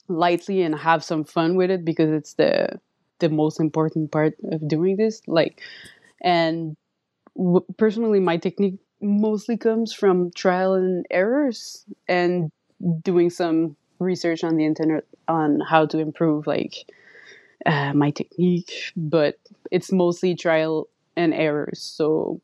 lightly 0.07 0.61
and 0.61 0.75
have 0.77 1.03
some 1.03 1.23
fun 1.23 1.55
with 1.55 1.71
it 1.71 1.83
because 1.83 2.11
it's 2.11 2.33
the 2.35 2.67
the 3.19 3.29
most 3.29 3.59
important 3.59 4.11
part 4.11 4.35
of 4.51 4.67
doing 4.67 4.97
this 4.97 5.21
like 5.27 5.61
and 6.23 6.75
w- 7.37 7.65
personally 7.77 8.19
my 8.19 8.37
technique 8.37 8.79
mostly 9.01 9.57
comes 9.57 9.93
from 9.93 10.31
trial 10.33 10.73
and 10.75 11.05
errors 11.11 11.85
and 12.07 12.51
doing 13.03 13.29
some 13.29 13.75
research 13.99 14.43
on 14.43 14.57
the 14.57 14.65
internet 14.65 15.05
on 15.27 15.59
how 15.61 15.85
to 15.85 15.99
improve 15.99 16.47
like 16.47 16.91
uh, 17.65 17.93
my 17.93 18.11
technique 18.11 18.91
but 18.95 19.37
it's 19.71 19.91
mostly 19.91 20.35
trial 20.35 20.87
and 21.15 21.33
errors 21.33 21.81
so 21.81 22.39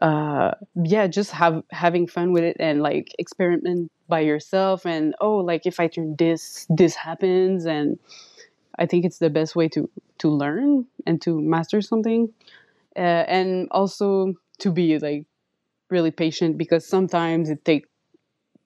uh, 0.00 0.52
yeah, 0.74 1.06
just 1.06 1.32
have 1.32 1.62
having 1.70 2.06
fun 2.06 2.32
with 2.32 2.44
it 2.44 2.56
and 2.60 2.82
like 2.82 3.14
experiment 3.18 3.90
by 4.08 4.20
yourself. 4.20 4.86
And 4.86 5.14
oh, 5.20 5.36
like 5.36 5.66
if 5.66 5.80
I 5.80 5.88
turn 5.88 6.16
this, 6.16 6.66
this 6.70 6.94
happens, 6.94 7.66
and 7.66 7.98
I 8.78 8.86
think 8.86 9.04
it's 9.04 9.18
the 9.18 9.30
best 9.30 9.56
way 9.56 9.68
to 9.70 9.90
to 10.18 10.28
learn 10.28 10.86
and 11.06 11.20
to 11.22 11.40
master 11.40 11.82
something, 11.82 12.32
uh, 12.96 13.24
and 13.26 13.68
also 13.70 14.34
to 14.58 14.70
be 14.70 14.98
like 14.98 15.24
really 15.90 16.10
patient 16.10 16.58
because 16.58 16.86
sometimes 16.86 17.50
it 17.50 17.64
takes 17.64 17.88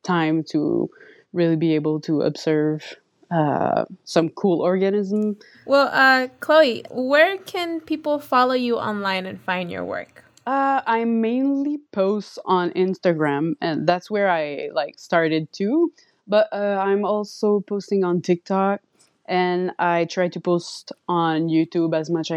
time 0.02 0.42
to 0.50 0.90
really 1.32 1.56
be 1.56 1.74
able 1.74 2.00
to 2.00 2.22
observe 2.22 2.96
uh, 3.30 3.84
some 4.04 4.28
cool 4.28 4.60
organism. 4.60 5.38
Well, 5.64 5.88
uh, 5.92 6.28
Chloe, 6.40 6.84
where 6.90 7.38
can 7.38 7.80
people 7.80 8.18
follow 8.18 8.54
you 8.54 8.76
online 8.76 9.24
and 9.24 9.40
find 9.40 9.70
your 9.70 9.84
work? 9.84 10.24
Uh, 10.46 10.82
I 10.86 11.04
mainly 11.04 11.78
post 11.92 12.38
on 12.44 12.70
Instagram, 12.70 13.54
and 13.60 13.86
that's 13.86 14.10
where 14.10 14.28
I 14.28 14.70
like 14.72 14.98
started 14.98 15.52
too. 15.52 15.92
But 16.26 16.48
uh, 16.52 16.82
I'm 16.82 17.04
also 17.04 17.60
posting 17.60 18.04
on 18.04 18.22
TikTok, 18.22 18.80
and 19.26 19.70
I 19.78 20.06
try 20.06 20.28
to 20.28 20.40
post 20.40 20.92
on 21.08 21.48
YouTube 21.48 21.96
as 21.96 22.10
much 22.10 22.32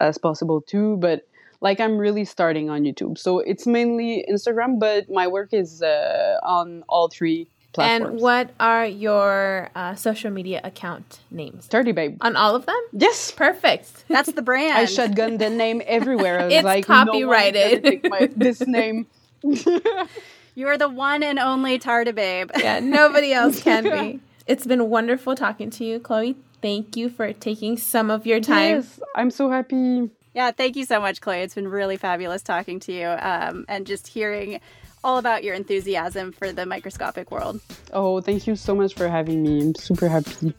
as 0.00 0.18
possible 0.18 0.60
too. 0.62 0.96
But 0.96 1.26
like 1.60 1.78
I'm 1.80 1.96
really 1.96 2.24
starting 2.24 2.70
on 2.70 2.82
YouTube, 2.82 3.18
so 3.18 3.38
it's 3.38 3.66
mainly 3.66 4.24
Instagram. 4.28 4.80
But 4.80 5.08
my 5.08 5.28
work 5.28 5.52
is 5.52 5.80
uh, 5.80 6.38
on 6.42 6.82
all 6.88 7.08
three 7.08 7.48
platforms. 7.74 8.12
And 8.14 8.20
what 8.20 8.50
are 8.58 8.86
your 8.86 9.70
uh, 9.74 9.94
social 9.94 10.30
media 10.30 10.60
account 10.64 11.20
names? 11.30 11.68
Tardibabe. 11.68 12.16
On 12.20 12.36
all 12.36 12.56
of 12.56 12.64
them? 12.66 12.80
Yes. 12.92 13.30
Perfect. 13.32 14.04
That's 14.08 14.32
the 14.32 14.42
brand. 14.42 14.78
I 14.78 14.86
shotgun 14.86 15.38
the 15.38 15.50
name 15.50 15.82
everywhere. 15.84 16.40
I 16.40 16.44
was 16.46 16.54
it's 16.54 16.64
like, 16.64 16.86
copyrighted. 16.86 18.02
No 18.04 18.10
my, 18.10 18.30
this 18.34 18.66
name. 18.66 19.06
you 19.42 20.68
are 20.68 20.78
the 20.78 20.88
one 20.88 21.22
and 21.22 21.38
only 21.38 21.78
Tardibabe. 21.78 22.50
yeah, 22.58 22.80
nobody 22.80 23.32
else 23.32 23.62
can 23.62 23.84
be. 23.84 24.20
It's 24.46 24.66
been 24.66 24.90
wonderful 24.90 25.34
talking 25.34 25.70
to 25.70 25.84
you, 25.86 25.98
Chloe. 25.98 26.36
Thank 26.60 26.98
you 26.98 27.08
for 27.08 27.32
taking 27.32 27.78
some 27.78 28.10
of 28.10 28.26
your 28.26 28.40
time. 28.40 28.76
Yes, 28.76 29.00
I'm 29.14 29.30
so 29.30 29.50
happy. 29.50 30.10
Yeah, 30.34 30.50
thank 30.50 30.76
you 30.76 30.84
so 30.84 31.00
much, 31.00 31.22
Chloe. 31.22 31.38
It's 31.38 31.54
been 31.54 31.68
really 31.68 31.96
fabulous 31.96 32.42
talking 32.42 32.78
to 32.80 32.92
you 32.92 33.06
um, 33.06 33.64
and 33.68 33.86
just 33.86 34.06
hearing 34.08 34.60
all 35.04 35.18
about 35.18 35.44
your 35.44 35.54
enthusiasm 35.54 36.32
for 36.32 36.52
the 36.52 36.66
microscopic 36.66 37.30
world. 37.30 37.60
Oh, 37.92 38.20
thank 38.20 38.46
you 38.46 38.56
so 38.56 38.74
much 38.74 38.94
for 38.94 39.06
having 39.08 39.42
me. 39.42 39.60
I'm 39.60 39.74
super 39.76 40.08
happy. 40.08 40.54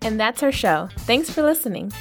And 0.00 0.18
that's 0.18 0.42
our 0.42 0.50
show. 0.50 0.88
Thanks 1.00 1.30
for 1.30 1.42
listening. 1.42 1.92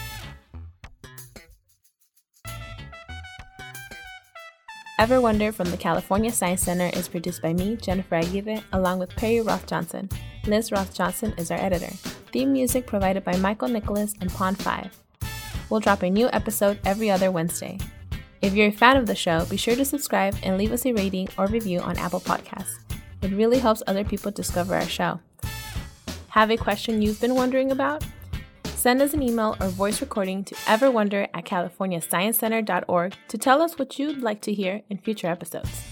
Ever 4.97 5.19
Wonder 5.19 5.51
from 5.51 5.71
the 5.71 5.77
California 5.77 6.31
Science 6.31 6.61
Center 6.61 6.89
is 6.97 7.07
produced 7.07 7.41
by 7.41 7.53
me, 7.53 7.75
Jennifer 7.75 8.15
Aguirre, 8.15 8.63
along 8.71 8.99
with 8.99 9.09
Perry 9.15 9.41
Roth 9.41 9.65
Johnson. 9.65 10.07
Liz 10.45 10.71
Roth 10.71 10.93
Johnson 10.93 11.33
is 11.37 11.49
our 11.49 11.59
editor. 11.59 11.91
Theme 12.31 12.53
music 12.53 12.85
provided 12.85 13.23
by 13.23 13.35
Michael 13.37 13.67
Nicholas 13.67 14.13
and 14.21 14.31
Pond 14.31 14.61
5. 14.61 14.95
We'll 15.69 15.79
drop 15.79 16.03
a 16.03 16.09
new 16.09 16.29
episode 16.31 16.79
every 16.85 17.09
other 17.09 17.31
Wednesday. 17.31 17.79
If 18.41 18.55
you're 18.55 18.69
a 18.69 18.71
fan 18.71 18.97
of 18.97 19.05
the 19.05 19.13
show, 19.13 19.45
be 19.45 19.57
sure 19.57 19.75
to 19.75 19.85
subscribe 19.85 20.35
and 20.41 20.57
leave 20.57 20.71
us 20.71 20.85
a 20.87 20.93
rating 20.93 21.29
or 21.37 21.45
review 21.45 21.79
on 21.79 21.97
Apple 21.97 22.21
Podcasts. 22.21 22.79
It 23.21 23.31
really 23.31 23.59
helps 23.59 23.83
other 23.85 24.03
people 24.03 24.31
discover 24.31 24.73
our 24.73 24.87
show. 24.87 25.19
Have 26.29 26.49
a 26.49 26.57
question 26.57 27.03
you've 27.03 27.21
been 27.21 27.35
wondering 27.35 27.71
about? 27.71 28.03
Send 28.63 28.99
us 28.99 29.13
an 29.13 29.21
email 29.21 29.55
or 29.61 29.67
voice 29.67 30.01
recording 30.01 30.43
to 30.45 30.55
everwonder 30.65 31.27
at 31.35 31.45
californiasciencecenter.org 31.45 33.13
to 33.27 33.37
tell 33.37 33.61
us 33.61 33.77
what 33.77 33.99
you'd 33.99 34.23
like 34.23 34.41
to 34.41 34.53
hear 34.53 34.81
in 34.89 34.97
future 34.97 35.27
episodes. 35.27 35.90